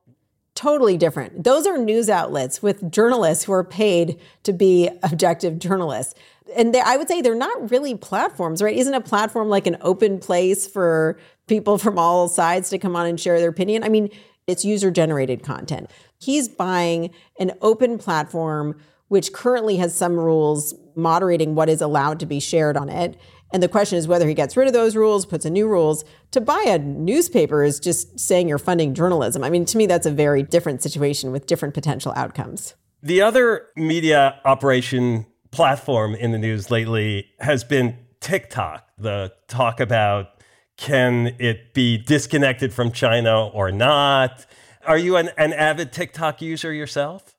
Totally 0.57 0.97
different. 0.97 1.45
Those 1.45 1.67
are 1.67 1.79
news 1.79 2.11
outlets 2.11 2.63
with 2.63 2.91
journalists 2.91 3.45
who 3.45 3.53
are 3.53 3.65
paid 3.65 4.21
to 4.43 4.53
be 4.53 4.91
objective 5.05 5.59
journalists. 5.61 6.15
And 6.57 6.75
they, 6.75 6.81
I 6.81 6.97
would 6.97 7.07
say 7.07 7.23
they're 7.23 7.37
not 7.37 7.71
really 7.71 7.95
platforms, 7.95 8.61
right? 8.61 8.77
Isn't 8.77 8.93
a 8.93 9.01
platform 9.01 9.49
like 9.49 9.69
an 9.69 9.77
open 9.83 10.19
place 10.19 10.67
for 10.67 11.17
people 11.47 11.79
from 11.79 11.97
all 11.97 12.29
sides 12.29 12.71
to 12.71 12.79
come 12.79 12.97
on 12.97 13.07
and 13.07 13.21
share 13.21 13.39
their 13.39 13.51
opinion? 13.51 13.85
I 13.85 13.89
mean, 13.89 14.11
it's 14.49 14.65
user 14.65 14.91
generated 14.91 15.45
content. 15.45 15.89
He's 16.21 16.49
buying 16.49 17.11
an 17.39 17.53
open 17.61 17.99
platform 17.99 18.77
which 19.09 19.33
currently 19.33 19.77
has 19.77 19.93
some 19.93 20.15
rules 20.15 20.73
moderating 20.95 21.57
what 21.57 21.69
is 21.69 21.81
allowed 21.81 22.21
to 22.21 22.27
be 22.27 22.39
shared 22.39 22.77
on 22.77 22.89
it. 22.89 23.21
And 23.53 23.61
the 23.61 23.69
question 23.69 23.99
is 23.99 24.07
whether 24.07 24.29
he 24.29 24.35
gets 24.35 24.57
rid 24.57 24.69
of 24.69 24.73
those 24.73 24.95
rules, 24.95 25.27
puts 25.27 25.45
in 25.45 25.53
new 25.53 25.67
rules. 25.67 26.05
To 26.31 26.41
buy 26.41 26.63
a 26.69 26.79
newspaper 26.79 27.65
is 27.65 27.81
just 27.81 28.21
saying 28.21 28.49
you're 28.49 28.59
funding 28.59 28.95
journalism. 28.95 29.43
I 29.43 29.51
mean, 29.51 29.65
to 29.65 29.77
me, 29.77 29.87
that's 29.87 30.07
a 30.07 30.13
very 30.13 30.45
different 30.45 30.81
situation 30.81 31.33
with 31.33 31.49
different 31.49 31.75
potential 31.75 32.13
outcomes. 32.15 32.75
The 33.03 33.21
other 33.21 33.67
media 33.75 34.41
operation 34.45 35.27
platform 35.51 36.15
in 36.15 36.31
the 36.31 36.39
news 36.39 36.71
lately 36.71 37.27
has 37.41 37.65
been 37.65 37.97
TikTok, 38.21 38.87
the 38.97 39.33
talk 39.49 39.81
about 39.81 40.29
can 40.77 41.35
it 41.39 41.75
be 41.75 41.99
disconnected 41.99 42.73
from 42.73 42.91
China 42.91 43.49
or 43.49 43.71
not? 43.71 44.47
Are 44.87 44.99
you 44.99 45.17
an, 45.17 45.31
an 45.37 45.53
avid 45.53 45.93
TikTok 45.93 46.41
user 46.41 46.73
yourself? 46.73 47.35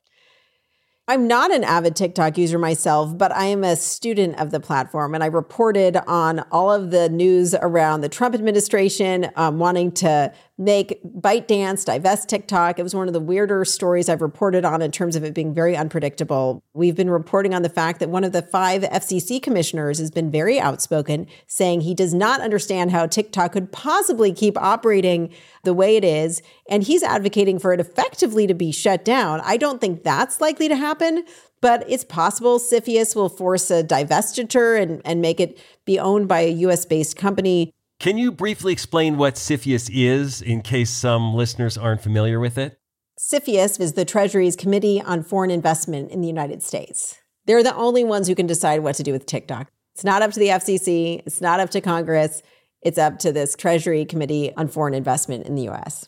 I'm 1.08 1.28
not 1.28 1.52
an 1.52 1.64
avid 1.64 1.96
TikTok 1.96 2.38
user 2.38 2.60
myself, 2.60 3.18
but 3.18 3.32
I 3.32 3.46
am 3.46 3.64
a 3.64 3.76
student 3.76 4.40
of 4.40 4.52
the 4.52 4.60
platform 4.60 5.16
and 5.16 5.24
I 5.24 5.28
reported 5.28 5.98
on 6.08 6.40
all 6.52 6.72
of 6.72 6.92
the 6.92 7.10
news 7.10 7.56
around 7.56 8.02
the 8.02 8.10
Trump 8.10 8.36
administration 8.36 9.30
um, 9.36 9.60
wanting 9.60 9.92
to 9.94 10.32
make 10.62 11.02
ByteDance, 11.04 11.86
divest 11.86 12.30
TikTok. 12.30 12.78
It 12.78 12.84
was 12.84 12.94
one 12.94 13.08
of 13.08 13.14
the 13.14 13.20
weirder 13.20 13.66
stories 13.66 14.08
I've 14.08 14.22
reported 14.22 14.64
on 14.64 14.84
in 14.84 14.92
terms 14.92 15.16
of 15.16 15.24
it 15.24 15.34
being 15.34 15.56
very 15.56 15.76
unpredictable. 15.76 16.64
We've 16.76 16.96
been 16.96 17.10
reporting 17.10 17.56
on 17.56 17.64
the 17.64 17.70
fact 17.70 18.00
that 18.00 18.10
one 18.10 18.24
of 18.24 18.32
the 18.32 18.44
five 18.44 18.84
FCC 18.84 19.42
commissioners 19.42 19.98
has 19.98 20.12
been 20.12 20.30
very 20.30 20.60
outspoken, 20.60 21.26
saying 21.48 21.82
he 21.82 21.96
does 21.96 22.14
not 22.14 22.42
understand 22.42 22.92
how 22.92 23.08
TikTok 23.08 23.54
could 23.54 23.72
possibly 23.72 24.32
keep 24.32 24.56
operating 24.56 25.34
the 25.64 25.74
way 25.74 25.98
it 25.98 26.04
is. 26.04 26.44
And 26.70 26.84
he's 26.84 27.02
advocating 27.02 27.58
for 27.58 27.74
it 27.74 27.80
effectively 27.80 28.46
to 28.46 28.54
be 28.54 28.72
shut 28.72 29.04
down. 29.04 29.42
I 29.44 29.58
don't 29.58 29.82
think 29.82 30.04
that's 30.04 30.40
likely 30.40 30.68
to 30.70 30.76
happen. 30.76 31.26
But 31.60 31.86
it's 31.88 32.04
possible 32.04 32.58
CFIUS 32.60 33.16
will 33.16 33.30
force 33.30 33.70
a 33.70 33.84
divestiture 33.84 34.82
and, 34.82 35.00
and 35.06 35.22
make 35.22 35.40
it 35.40 35.60
be 35.86 36.00
owned 36.00 36.28
by 36.28 36.40
a 36.40 36.50
US 36.50 36.86
based 36.86 37.16
company. 37.16 37.72
Can 38.02 38.18
you 38.18 38.32
briefly 38.32 38.74
explain 38.74 39.18
what 39.18 39.36
CFIUS 39.36 39.88
is 39.94 40.42
in 40.42 40.64
case 40.64 40.90
some 40.90 41.36
listeners 41.36 41.78
aren't 41.78 42.02
familiar 42.02 42.40
with 42.40 42.58
it? 42.58 42.80
CFIUS 43.20 43.80
is 43.80 43.94
the 43.94 44.06
Treasury's 44.06 44.56
Committee 44.56 45.04
on 45.04 45.22
Foreign 45.22 45.52
Investment 45.52 46.10
in 46.10 46.20
the 46.20 46.28
United 46.28 46.64
States. 46.64 47.20
They're 47.46 47.62
the 47.62 47.76
only 47.76 48.04
ones 48.04 48.28
who 48.28 48.34
can 48.34 48.48
decide 48.48 48.80
what 48.80 48.96
to 48.96 49.04
do 49.04 49.12
with 49.12 49.28
TikTok. 49.28 49.70
It's 49.94 50.04
not 50.04 50.24
up 50.24 50.32
to 50.32 50.40
the 50.40 50.48
FCC, 50.48 51.22
it's 51.28 51.42
not 51.42 51.60
up 51.60 51.70
to 51.70 51.80
Congress, 51.80 52.42
it's 52.82 52.98
up 52.98 53.20
to 53.20 53.32
this 53.32 53.56
Treasury 53.56 54.04
Committee 54.04 54.52
on 54.58 54.68
Foreign 54.68 54.96
Investment 54.96 55.46
in 55.46 55.54
the 55.54 55.70
US. 55.70 56.08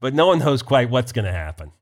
But 0.00 0.14
no 0.14 0.28
one 0.28 0.38
knows 0.38 0.62
quite 0.62 0.88
what's 0.88 1.10
going 1.10 1.24
to 1.24 1.32
happen. 1.32 1.72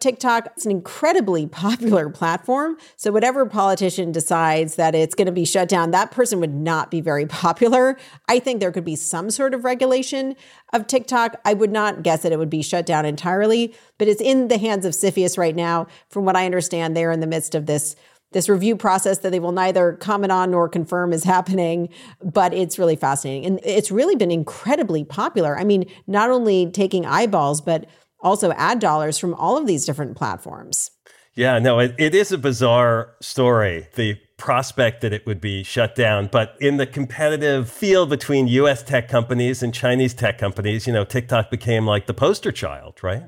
TikTok 0.00 0.52
is 0.56 0.64
an 0.64 0.70
incredibly 0.70 1.46
popular 1.64 2.08
platform. 2.10 2.76
So, 2.96 3.12
whatever 3.12 3.46
politician 3.46 4.12
decides 4.12 4.76
that 4.76 4.94
it's 4.94 5.14
going 5.14 5.26
to 5.26 5.32
be 5.32 5.44
shut 5.44 5.68
down, 5.68 5.90
that 5.92 6.10
person 6.10 6.40
would 6.40 6.54
not 6.54 6.90
be 6.90 7.00
very 7.00 7.26
popular. 7.44 7.96
I 8.28 8.38
think 8.38 8.60
there 8.60 8.72
could 8.72 8.84
be 8.84 8.96
some 8.96 9.30
sort 9.30 9.54
of 9.54 9.64
regulation 9.64 10.36
of 10.72 10.86
TikTok. 10.86 11.40
I 11.44 11.54
would 11.54 11.72
not 11.72 12.02
guess 12.02 12.22
that 12.22 12.32
it 12.32 12.38
would 12.38 12.50
be 12.50 12.62
shut 12.62 12.86
down 12.86 13.04
entirely, 13.04 13.74
but 13.98 14.08
it's 14.08 14.20
in 14.20 14.48
the 14.48 14.58
hands 14.58 14.84
of 14.84 14.92
CFIUS 14.92 15.38
right 15.38 15.56
now. 15.56 15.86
From 16.08 16.24
what 16.24 16.36
I 16.36 16.44
understand, 16.44 16.96
they're 16.96 17.12
in 17.12 17.20
the 17.20 17.26
midst 17.26 17.54
of 17.54 17.66
this 17.66 17.96
this 18.34 18.48
review 18.48 18.76
process 18.76 19.18
that 19.20 19.30
they 19.30 19.38
will 19.38 19.52
neither 19.52 19.94
comment 19.94 20.32
on 20.32 20.50
nor 20.50 20.68
confirm 20.68 21.12
is 21.12 21.24
happening, 21.34 21.88
but 22.22 22.52
it's 22.52 22.78
really 22.78 22.96
fascinating. 22.96 23.46
And 23.46 23.60
it's 23.64 23.90
really 23.90 24.16
been 24.16 24.30
incredibly 24.30 25.04
popular. 25.04 25.58
I 25.58 25.64
mean, 25.64 25.86
not 26.06 26.28
only 26.28 26.70
taking 26.70 27.06
eyeballs, 27.06 27.62
but 27.62 27.86
also 28.24 28.50
ad 28.52 28.80
dollars 28.80 29.18
from 29.18 29.34
all 29.34 29.56
of 29.56 29.66
these 29.66 29.84
different 29.84 30.16
platforms. 30.16 30.90
Yeah, 31.34 31.58
no, 31.58 31.78
it, 31.80 31.94
it 31.98 32.14
is 32.14 32.32
a 32.32 32.38
bizarre 32.38 33.14
story. 33.20 33.88
The 33.94 34.18
prospect 34.36 35.00
that 35.02 35.12
it 35.12 35.26
would 35.26 35.40
be 35.40 35.62
shut 35.62 35.94
down. 35.94 36.28
But 36.30 36.56
in 36.60 36.76
the 36.76 36.86
competitive 36.86 37.70
field 37.70 38.08
between 38.08 38.48
US 38.48 38.82
tech 38.82 39.08
companies 39.08 39.62
and 39.62 39.72
Chinese 39.72 40.14
tech 40.14 40.38
companies, 40.38 40.86
you 40.86 40.92
know, 40.92 41.04
TikTok 41.04 41.50
became 41.50 41.86
like 41.86 42.06
the 42.06 42.14
poster 42.14 42.52
child, 42.52 43.02
right? 43.02 43.24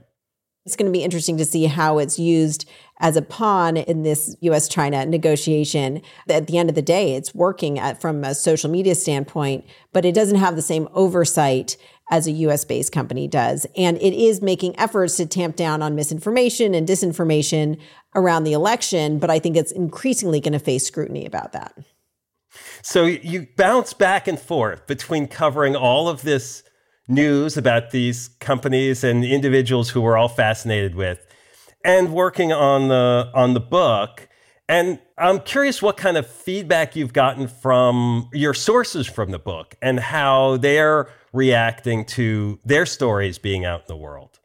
It's 0.65 0.75
going 0.75 0.93
to 0.93 0.97
be 0.97 1.05
interesting 1.05 1.37
to 1.37 1.45
see 1.45 1.67
how 1.67 1.99
it's 1.99 2.19
used 2.19 2.69
as 2.99 3.17
a 3.17 3.23
pawn 3.23 3.77
in 3.77 4.03
this 4.03 4.37
US 4.41 4.69
China 4.69 5.05
negotiation. 5.05 6.01
At 6.29 6.47
the 6.47 6.59
end 6.59 6.69
of 6.69 6.75
the 6.75 6.83
day, 6.83 7.15
it's 7.15 7.35
working 7.35 7.79
at, 7.79 8.01
from 8.01 8.25
a 8.25 8.35
social 8.35 8.71
media 8.71 8.95
standpoint, 8.95 9.65
but 9.93 10.05
it 10.05 10.15
doesn't 10.15 10.39
have 10.39 10.57
the 10.57 10.63
same 10.63 10.89
oversight 10.95 11.77
as 12.11 12.27
a 12.27 12.33
US 12.33 12.65
based 12.65 12.93
company 12.93 13.27
does. 13.27 13.67
And 13.77 13.97
it 13.99 14.15
is 14.15 14.41
making 14.41 14.79
efforts 14.79 15.17
to 15.17 15.27
tamp 15.27 15.57
down 15.57 15.83
on 15.83 15.95
misinformation 15.95 16.75
and 16.75 16.87
disinformation 16.87 17.79
around 18.15 18.45
the 18.45 18.53
election, 18.53 19.19
but 19.19 19.31
I 19.31 19.39
think 19.39 19.57
it's 19.57 19.73
increasingly 19.73 20.41
going 20.41 20.53
to 20.53 20.59
face 20.59 20.87
scrutiny 20.87 21.27
about 21.27 21.53
that. 21.53 21.77
So 22.83 23.05
you 23.05 23.49
bounce 23.57 23.93
back 23.93 24.29
and 24.29 24.39
forth 24.39 24.87
between 24.87 25.27
covering 25.27 25.77
all 25.77 26.09
of 26.09 26.23
this 26.23 26.63
news 27.09 27.57
about 27.57 27.91
these 27.91 28.29
companies 28.41 29.05
and 29.05 29.25
individuals 29.25 29.91
who 29.91 30.01
we're 30.01 30.17
all 30.17 30.29
fascinated 30.29 30.95
with 30.95 31.25
and 31.87 32.12
working 32.12 32.53
on 32.53 32.88
the 32.88 33.31
on 33.33 33.55
the 33.55 33.61
book. 33.61 34.29
And 34.68 34.99
I'm 35.16 35.40
curious 35.40 35.81
what 35.81 35.96
kind 35.96 36.16
of 36.16 36.27
feedback 36.27 36.96
you've 36.96 37.12
gotten 37.12 37.46
from 37.46 38.29
your 38.33 38.53
sources 38.53 39.07
from 39.07 39.31
the 39.31 39.38
book 39.38 39.77
and 39.81 40.01
how 40.01 40.57
they're 40.57 41.09
reacting 41.33 42.05
to 42.07 42.59
their 42.64 42.85
stories 42.85 43.38
being 43.38 43.64
out 43.64 43.83
in 43.83 43.87
the 43.87 43.96
world. 43.96 44.40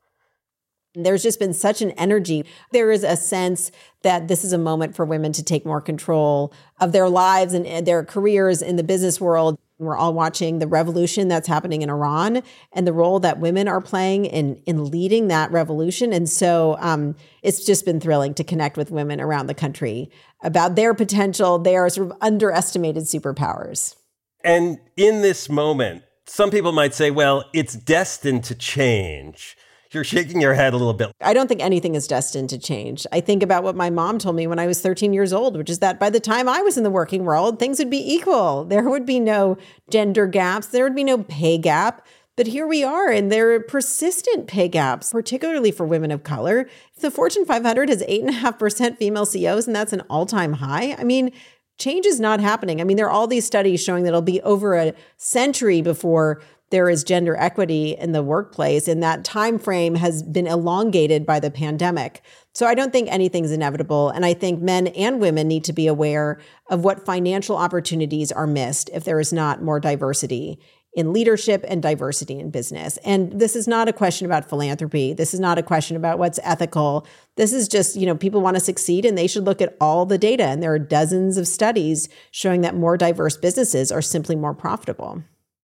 There's 0.93 1.23
just 1.23 1.39
been 1.39 1.53
such 1.53 1.81
an 1.81 1.91
energy. 1.91 2.45
There 2.71 2.91
is 2.91 3.03
a 3.03 3.15
sense 3.15 3.71
that 4.03 4.27
this 4.27 4.43
is 4.43 4.53
a 4.53 4.57
moment 4.57 4.95
for 4.95 5.05
women 5.05 5.31
to 5.33 5.43
take 5.43 5.65
more 5.65 5.81
control 5.81 6.53
of 6.79 6.91
their 6.91 7.09
lives 7.09 7.53
and 7.53 7.87
their 7.87 8.03
careers 8.03 8.61
in 8.61 8.75
the 8.75 8.83
business 8.83 9.19
world. 9.19 9.57
We're 9.81 9.97
all 9.97 10.13
watching 10.13 10.59
the 10.59 10.67
revolution 10.67 11.27
that's 11.27 11.47
happening 11.47 11.81
in 11.81 11.89
Iran 11.89 12.43
and 12.71 12.85
the 12.85 12.93
role 12.93 13.19
that 13.21 13.39
women 13.39 13.67
are 13.67 13.81
playing 13.81 14.25
in 14.25 14.61
in 14.67 14.91
leading 14.91 15.27
that 15.29 15.51
revolution. 15.51 16.13
And 16.13 16.29
so 16.29 16.77
um, 16.79 17.15
it's 17.41 17.65
just 17.65 17.83
been 17.83 17.99
thrilling 17.99 18.35
to 18.35 18.43
connect 18.43 18.77
with 18.77 18.91
women 18.91 19.19
around 19.19 19.47
the 19.47 19.55
country 19.55 20.11
about 20.43 20.75
their 20.75 20.93
potential, 20.93 21.57
their 21.57 21.89
sort 21.89 22.11
of 22.11 22.17
underestimated 22.21 23.05
superpowers. 23.05 23.95
And 24.43 24.79
in 24.97 25.23
this 25.23 25.49
moment, 25.49 26.03
some 26.27 26.51
people 26.51 26.71
might 26.71 26.93
say, 26.93 27.09
well, 27.09 27.45
it's 27.51 27.73
destined 27.73 28.43
to 28.45 28.55
change. 28.55 29.57
You're 29.93 30.05
shaking 30.05 30.39
your 30.39 30.53
head 30.53 30.73
a 30.73 30.77
little 30.77 30.93
bit. 30.93 31.11
I 31.19 31.33
don't 31.33 31.47
think 31.47 31.61
anything 31.61 31.95
is 31.95 32.07
destined 32.07 32.49
to 32.51 32.57
change. 32.57 33.05
I 33.11 33.19
think 33.19 33.43
about 33.43 33.63
what 33.63 33.75
my 33.75 33.89
mom 33.89 34.19
told 34.19 34.37
me 34.37 34.47
when 34.47 34.57
I 34.57 34.65
was 34.65 34.79
13 34.79 35.11
years 35.11 35.33
old, 35.33 35.57
which 35.57 35.69
is 35.69 35.79
that 35.79 35.99
by 35.99 36.09
the 36.09 36.21
time 36.21 36.47
I 36.47 36.61
was 36.61 36.77
in 36.77 36.83
the 36.83 36.89
working 36.89 37.25
world, 37.25 37.59
things 37.59 37.77
would 37.79 37.89
be 37.89 38.13
equal. 38.13 38.63
There 38.63 38.89
would 38.89 39.05
be 39.05 39.19
no 39.19 39.57
gender 39.89 40.27
gaps, 40.27 40.67
there 40.67 40.85
would 40.85 40.95
be 40.95 41.03
no 41.03 41.17
pay 41.23 41.57
gap. 41.57 42.05
But 42.37 42.47
here 42.47 42.65
we 42.65 42.81
are, 42.81 43.09
and 43.09 43.29
there 43.29 43.51
are 43.51 43.59
persistent 43.59 44.47
pay 44.47 44.69
gaps, 44.69 45.11
particularly 45.11 45.71
for 45.71 45.85
women 45.85 46.11
of 46.11 46.23
color. 46.23 46.69
If 46.95 47.01
the 47.01 47.11
Fortune 47.11 47.45
500 47.45 47.89
has 47.89 48.01
8.5% 48.03 48.97
female 48.97 49.25
CEOs, 49.25 49.67
and 49.67 49.75
that's 49.75 49.91
an 49.91 50.01
all 50.09 50.25
time 50.25 50.53
high, 50.53 50.95
I 50.97 51.03
mean, 51.03 51.31
change 51.77 52.05
is 52.05 52.21
not 52.21 52.39
happening. 52.39 52.79
I 52.79 52.85
mean, 52.85 52.95
there 52.95 53.07
are 53.07 53.11
all 53.11 53.27
these 53.27 53.45
studies 53.45 53.83
showing 53.83 54.03
that 54.03 54.09
it'll 54.09 54.21
be 54.21 54.41
over 54.41 54.75
a 54.75 54.93
century 55.17 55.81
before 55.81 56.41
there 56.71 56.89
is 56.89 57.03
gender 57.03 57.35
equity 57.37 57.91
in 57.91 58.11
the 58.11 58.23
workplace 58.23 58.87
and 58.87 59.03
that 59.03 59.23
time 59.23 59.59
frame 59.59 59.95
has 59.95 60.23
been 60.23 60.47
elongated 60.47 61.25
by 61.25 61.39
the 61.39 61.51
pandemic 61.51 62.21
so 62.53 62.65
i 62.65 62.73
don't 62.73 62.91
think 62.91 63.07
anything's 63.11 63.51
inevitable 63.51 64.09
and 64.09 64.25
i 64.25 64.33
think 64.33 64.61
men 64.61 64.87
and 64.87 65.19
women 65.19 65.47
need 65.47 65.63
to 65.63 65.73
be 65.73 65.87
aware 65.87 66.39
of 66.69 66.83
what 66.83 67.05
financial 67.05 67.55
opportunities 67.55 68.31
are 68.31 68.47
missed 68.47 68.89
if 68.93 69.03
there 69.03 69.19
is 69.19 69.31
not 69.31 69.61
more 69.61 69.79
diversity 69.79 70.59
in 70.93 71.13
leadership 71.13 71.63
and 71.67 71.81
diversity 71.81 72.37
in 72.37 72.51
business. 72.51 72.97
And 72.97 73.39
this 73.39 73.55
is 73.55 73.67
not 73.67 73.87
a 73.87 73.93
question 73.93 74.25
about 74.25 74.49
philanthropy. 74.49 75.13
This 75.13 75.33
is 75.33 75.39
not 75.39 75.57
a 75.57 75.63
question 75.63 75.95
about 75.95 76.19
what's 76.19 76.39
ethical. 76.43 77.07
This 77.37 77.53
is 77.53 77.67
just, 77.69 77.95
you 77.95 78.05
know, 78.05 78.15
people 78.15 78.41
want 78.41 78.57
to 78.57 78.61
succeed 78.61 79.05
and 79.05 79.17
they 79.17 79.27
should 79.27 79.45
look 79.45 79.61
at 79.61 79.77
all 79.79 80.05
the 80.05 80.17
data. 80.17 80.43
And 80.43 80.61
there 80.61 80.73
are 80.73 80.79
dozens 80.79 81.37
of 81.37 81.47
studies 81.47 82.09
showing 82.31 82.61
that 82.61 82.75
more 82.75 82.97
diverse 82.97 83.37
businesses 83.37 83.91
are 83.91 84.01
simply 84.01 84.35
more 84.35 84.53
profitable. 84.53 85.23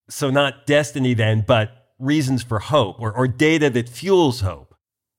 So, 0.09 0.29
not 0.29 0.65
destiny 0.65 1.13
then, 1.13 1.43
but 1.47 1.93
reasons 1.99 2.43
for 2.43 2.59
hope 2.59 2.99
or, 2.99 3.11
or 3.11 3.27
data 3.27 3.69
that 3.69 3.89
fuels 3.89 4.41
hope. 4.41 4.73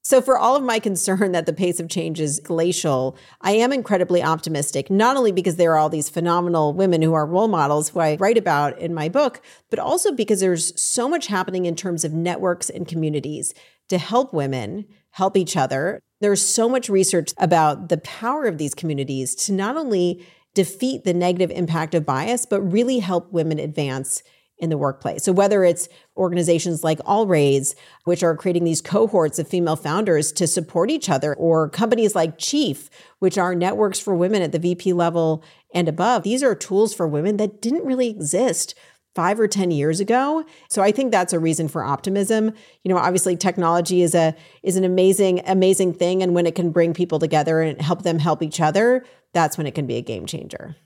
So, 0.07 0.21
for 0.21 0.37
all 0.37 0.55
of 0.55 0.63
my 0.63 0.79
concern 0.79 1.33
that 1.33 1.47
the 1.47 1.53
pace 1.53 1.81
of 1.81 1.89
change 1.89 2.21
is 2.21 2.39
glacial, 2.41 3.17
I 3.41 3.53
am 3.53 3.73
incredibly 3.73 4.23
optimistic, 4.23 4.91
not 4.91 5.17
only 5.17 5.33
because 5.33 5.57
there 5.57 5.73
are 5.73 5.79
all 5.79 5.89
these 5.89 6.11
phenomenal 6.11 6.75
women 6.75 7.01
who 7.01 7.15
are 7.15 7.27
role 7.27 7.49
models 7.49 7.89
who 7.89 8.01
I 8.01 8.17
write 8.17 8.37
about 8.37 8.79
in 8.79 8.93
my 8.93 9.09
book, 9.09 9.41
but 9.71 9.79
also 9.79 10.13
because 10.13 10.41
there's 10.41 10.79
so 10.81 11.09
much 11.09 11.29
happening 11.29 11.65
in 11.65 11.75
terms 11.75 12.05
of 12.05 12.13
networks 12.13 12.69
and 12.69 12.87
communities 12.87 13.55
to 13.89 13.97
help 13.97 14.35
women 14.35 14.85
help 15.13 15.37
each 15.37 15.57
other. 15.57 16.01
There's 16.21 16.47
so 16.47 16.69
much 16.69 16.89
research 16.89 17.33
about 17.39 17.89
the 17.89 17.99
power 17.99 18.45
of 18.45 18.59
these 18.59 18.75
communities 18.75 19.35
to 19.37 19.53
not 19.53 19.77
only 19.77 20.25
defeat 20.55 21.05
the 21.05 21.15
negative 21.15 21.51
impact 21.51 21.95
of 21.95 22.07
bias, 22.07 22.47
but 22.47 22.61
really 22.61 22.99
help 22.99 23.33
women 23.33 23.59
advance 23.59 24.23
in 24.59 24.71
the 24.71 24.79
workplace. 24.79 25.25
So 25.25 25.33
whether 25.33 25.65
it's 25.65 25.89
organizations 26.17 26.85
like 26.85 26.99
AllRaise, 27.01 27.75
which 28.05 28.23
are 28.23 28.37
creating 28.37 28.65
these 28.65 28.81
cohorts 28.81 29.39
of 29.39 29.49
female 29.49 29.77
founders 29.77 30.31
to 30.33 30.47
support 30.47 30.91
each 30.91 31.11
other, 31.11 31.35
or 31.35 31.69
companies 31.69 32.15
like 32.15 32.39
Chief, 32.39 32.89
which 33.19 33.37
are 33.37 33.55
networks 33.55 33.99
for 33.99 34.15
women 34.15 34.43
at 34.43 34.53
the 34.53 34.59
VP 34.59 34.93
level 34.93 35.45
and 35.75 35.89
above, 35.89 36.23
these 36.23 36.43
are 36.43 36.55
tools 36.55 36.95
for 36.95 37.09
women 37.09 37.37
that 37.39 37.61
didn't 37.61 37.85
really 37.85 38.09
exist 38.09 38.75
five 39.15 39.39
or 39.39 39.47
10 39.47 39.71
years 39.71 40.01
ago. 40.01 40.45
So 40.69 40.83
I 40.83 40.91
think 40.91 41.13
that's 41.13 41.33
a 41.33 41.39
reason 41.39 41.69
for 41.69 41.85
optimism. 41.85 42.53
You 42.83 42.93
know, 42.93 42.99
obviously 42.99 43.37
technology 43.37 44.03
is 44.03 44.15
a 44.15 44.35
is 44.63 44.77
an 44.77 44.85
amazing, 44.85 45.41
amazing 45.47 45.95
thing. 45.95 46.23
And 46.23 46.35
when 46.35 46.47
it 46.47 46.55
can 46.55 46.71
bring 46.71 46.95
people 46.95 47.19
together 47.19 47.61
and 47.61 47.81
help 47.81 48.03
them 48.03 48.19
help 48.19 48.43
each 48.43 48.61
other, 48.61 49.05
that's 49.33 49.57
when 49.57 49.67
it 49.67 49.75
can 49.75 49.87
be 49.87 49.97
a 49.97 50.03
game 50.03 50.27
changer. 50.27 50.77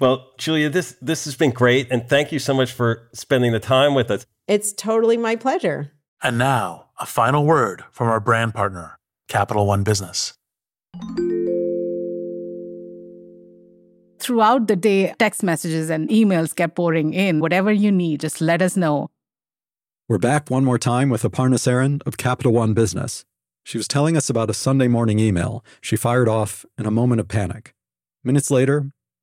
Well, 0.00 0.32
Julia, 0.38 0.68
this 0.68 0.96
this 1.00 1.24
has 1.24 1.36
been 1.36 1.50
great, 1.52 1.90
and 1.90 2.08
thank 2.08 2.32
you 2.32 2.38
so 2.38 2.54
much 2.54 2.72
for 2.72 3.08
spending 3.12 3.52
the 3.52 3.60
time 3.60 3.94
with 3.94 4.10
us. 4.10 4.26
It's 4.48 4.72
totally 4.72 5.16
my 5.16 5.36
pleasure. 5.36 5.92
And 6.22 6.38
now, 6.38 6.86
a 6.98 7.06
final 7.06 7.44
word 7.44 7.84
from 7.90 8.08
our 8.08 8.20
brand 8.20 8.54
partner, 8.54 8.98
Capital 9.28 9.66
One 9.66 9.84
Business. 9.84 10.34
Throughout 14.18 14.66
the 14.66 14.76
day, 14.76 15.14
text 15.18 15.42
messages 15.42 15.90
and 15.90 16.08
emails 16.08 16.56
kept 16.56 16.74
pouring 16.74 17.12
in. 17.12 17.40
Whatever 17.40 17.70
you 17.70 17.92
need, 17.92 18.20
just 18.20 18.40
let 18.40 18.62
us 18.62 18.76
know. 18.76 19.10
We're 20.08 20.18
back 20.18 20.50
one 20.50 20.64
more 20.64 20.78
time 20.78 21.10
with 21.10 21.22
Aparna 21.22 21.58
Saran 21.58 22.00
of 22.06 22.16
Capital 22.16 22.52
One 22.52 22.72
Business. 22.72 23.24
She 23.62 23.78
was 23.78 23.88
telling 23.88 24.16
us 24.16 24.30
about 24.30 24.50
a 24.50 24.54
Sunday 24.54 24.88
morning 24.88 25.18
email 25.18 25.64
she 25.80 25.96
fired 25.96 26.28
off 26.28 26.64
in 26.78 26.86
a 26.86 26.90
moment 26.90 27.20
of 27.20 27.28
panic. 27.28 27.74
Minutes 28.24 28.50
later, 28.50 28.90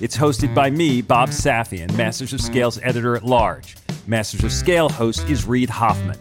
It's 0.00 0.16
hosted 0.16 0.54
by 0.54 0.70
me, 0.70 1.02
Bob 1.02 1.30
Safian, 1.30 1.92
Masters 1.96 2.32
of 2.32 2.40
Scale's 2.40 2.78
editor 2.84 3.16
at 3.16 3.24
large. 3.24 3.74
Masters 4.06 4.44
of 4.44 4.52
Scale 4.52 4.88
host 4.88 5.28
is 5.28 5.44
Reid 5.44 5.68
Hoffman. 5.68 6.16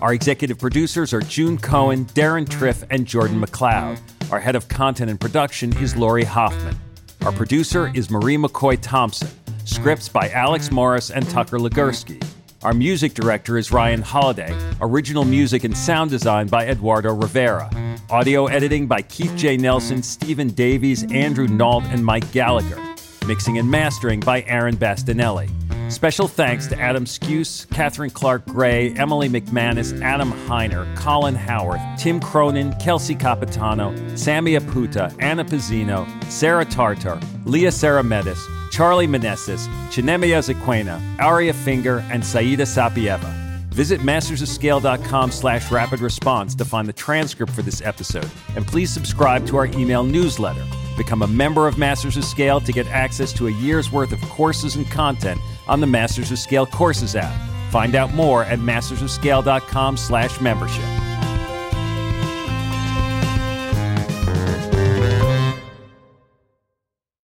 Our 0.00 0.12
executive 0.14 0.58
producers 0.58 1.14
are 1.14 1.20
June 1.20 1.56
Cohen, 1.56 2.06
Deron 2.06 2.48
Triff, 2.48 2.84
and 2.90 3.06
Jordan 3.06 3.40
McLeod. 3.40 4.00
Our 4.32 4.40
head 4.40 4.56
of 4.56 4.66
content 4.66 5.10
and 5.12 5.20
production 5.20 5.76
is 5.76 5.94
Lori 5.94 6.24
Hoffman. 6.24 6.76
Our 7.24 7.30
producer 7.30 7.92
is 7.94 8.10
Marie 8.10 8.36
McCoy 8.36 8.76
Thompson. 8.80 9.28
Scripts 9.64 10.08
by 10.08 10.28
Alex 10.30 10.72
Morris 10.72 11.10
and 11.10 11.28
Tucker 11.30 11.58
Legerski. 11.58 12.20
Our 12.64 12.74
music 12.74 13.14
director 13.14 13.58
is 13.58 13.70
Ryan 13.70 14.02
Holladay. 14.02 14.76
Original 14.80 15.24
music 15.24 15.62
and 15.62 15.76
sound 15.76 16.10
design 16.10 16.48
by 16.48 16.66
Eduardo 16.66 17.14
Rivera. 17.14 17.70
Audio 18.10 18.46
editing 18.46 18.88
by 18.88 19.02
Keith 19.02 19.36
J. 19.36 19.56
Nelson, 19.56 20.02
Stephen 20.02 20.48
Davies, 20.48 21.04
Andrew 21.12 21.46
Nault, 21.46 21.84
and 21.84 22.04
Mike 22.04 22.32
Gallagher. 22.32 22.89
Mixing 23.26 23.58
and 23.58 23.70
mastering 23.70 24.20
by 24.20 24.42
Aaron 24.42 24.76
Bastinelli. 24.76 25.50
Special 25.90 26.28
thanks 26.28 26.68
to 26.68 26.78
Adam 26.78 27.04
Skuse, 27.04 27.68
Catherine 27.70 28.10
Clark 28.10 28.46
Gray, 28.46 28.92
Emily 28.94 29.28
McManus, 29.28 30.00
Adam 30.00 30.32
Heiner, 30.46 30.96
Colin 30.96 31.34
Howarth, 31.34 31.80
Tim 31.98 32.20
Cronin, 32.20 32.72
Kelsey 32.74 33.14
Capitano, 33.14 33.92
Sammy 34.16 34.52
Aputa, 34.52 35.14
Anna 35.20 35.44
Pizzino, 35.44 36.06
Sarah 36.30 36.64
Tartar, 36.64 37.20
Leah 37.44 37.70
Sarametis, 37.70 38.38
Charlie 38.70 39.08
Meneses, 39.08 39.66
Chinemia 39.90 40.38
Zequena, 40.38 41.00
Aria 41.18 41.52
Finger, 41.52 42.04
and 42.10 42.24
Saida 42.24 42.62
Sapieva. 42.62 43.49
Visit 43.80 44.02
mastersofscale.com 44.02 45.30
slash 45.30 45.70
rapid 45.70 46.00
response 46.00 46.54
to 46.56 46.66
find 46.66 46.86
the 46.86 46.92
transcript 46.92 47.50
for 47.50 47.62
this 47.62 47.80
episode, 47.80 48.30
and 48.54 48.66
please 48.66 48.92
subscribe 48.92 49.46
to 49.46 49.56
our 49.56 49.64
email 49.68 50.02
newsletter. 50.02 50.66
Become 50.98 51.22
a 51.22 51.26
member 51.26 51.66
of 51.66 51.78
Masters 51.78 52.18
of 52.18 52.26
Scale 52.26 52.60
to 52.60 52.72
get 52.72 52.86
access 52.88 53.32
to 53.32 53.46
a 53.46 53.50
year's 53.50 53.90
worth 53.90 54.12
of 54.12 54.20
courses 54.28 54.76
and 54.76 54.86
content 54.90 55.40
on 55.66 55.80
the 55.80 55.86
Masters 55.86 56.30
of 56.30 56.38
Scale 56.38 56.66
Courses 56.66 57.16
app. 57.16 57.34
Find 57.70 57.94
out 57.94 58.12
more 58.12 58.44
at 58.44 58.58
mastersofscale.com 58.58 59.96
slash 59.96 60.38
membership. 60.42 60.99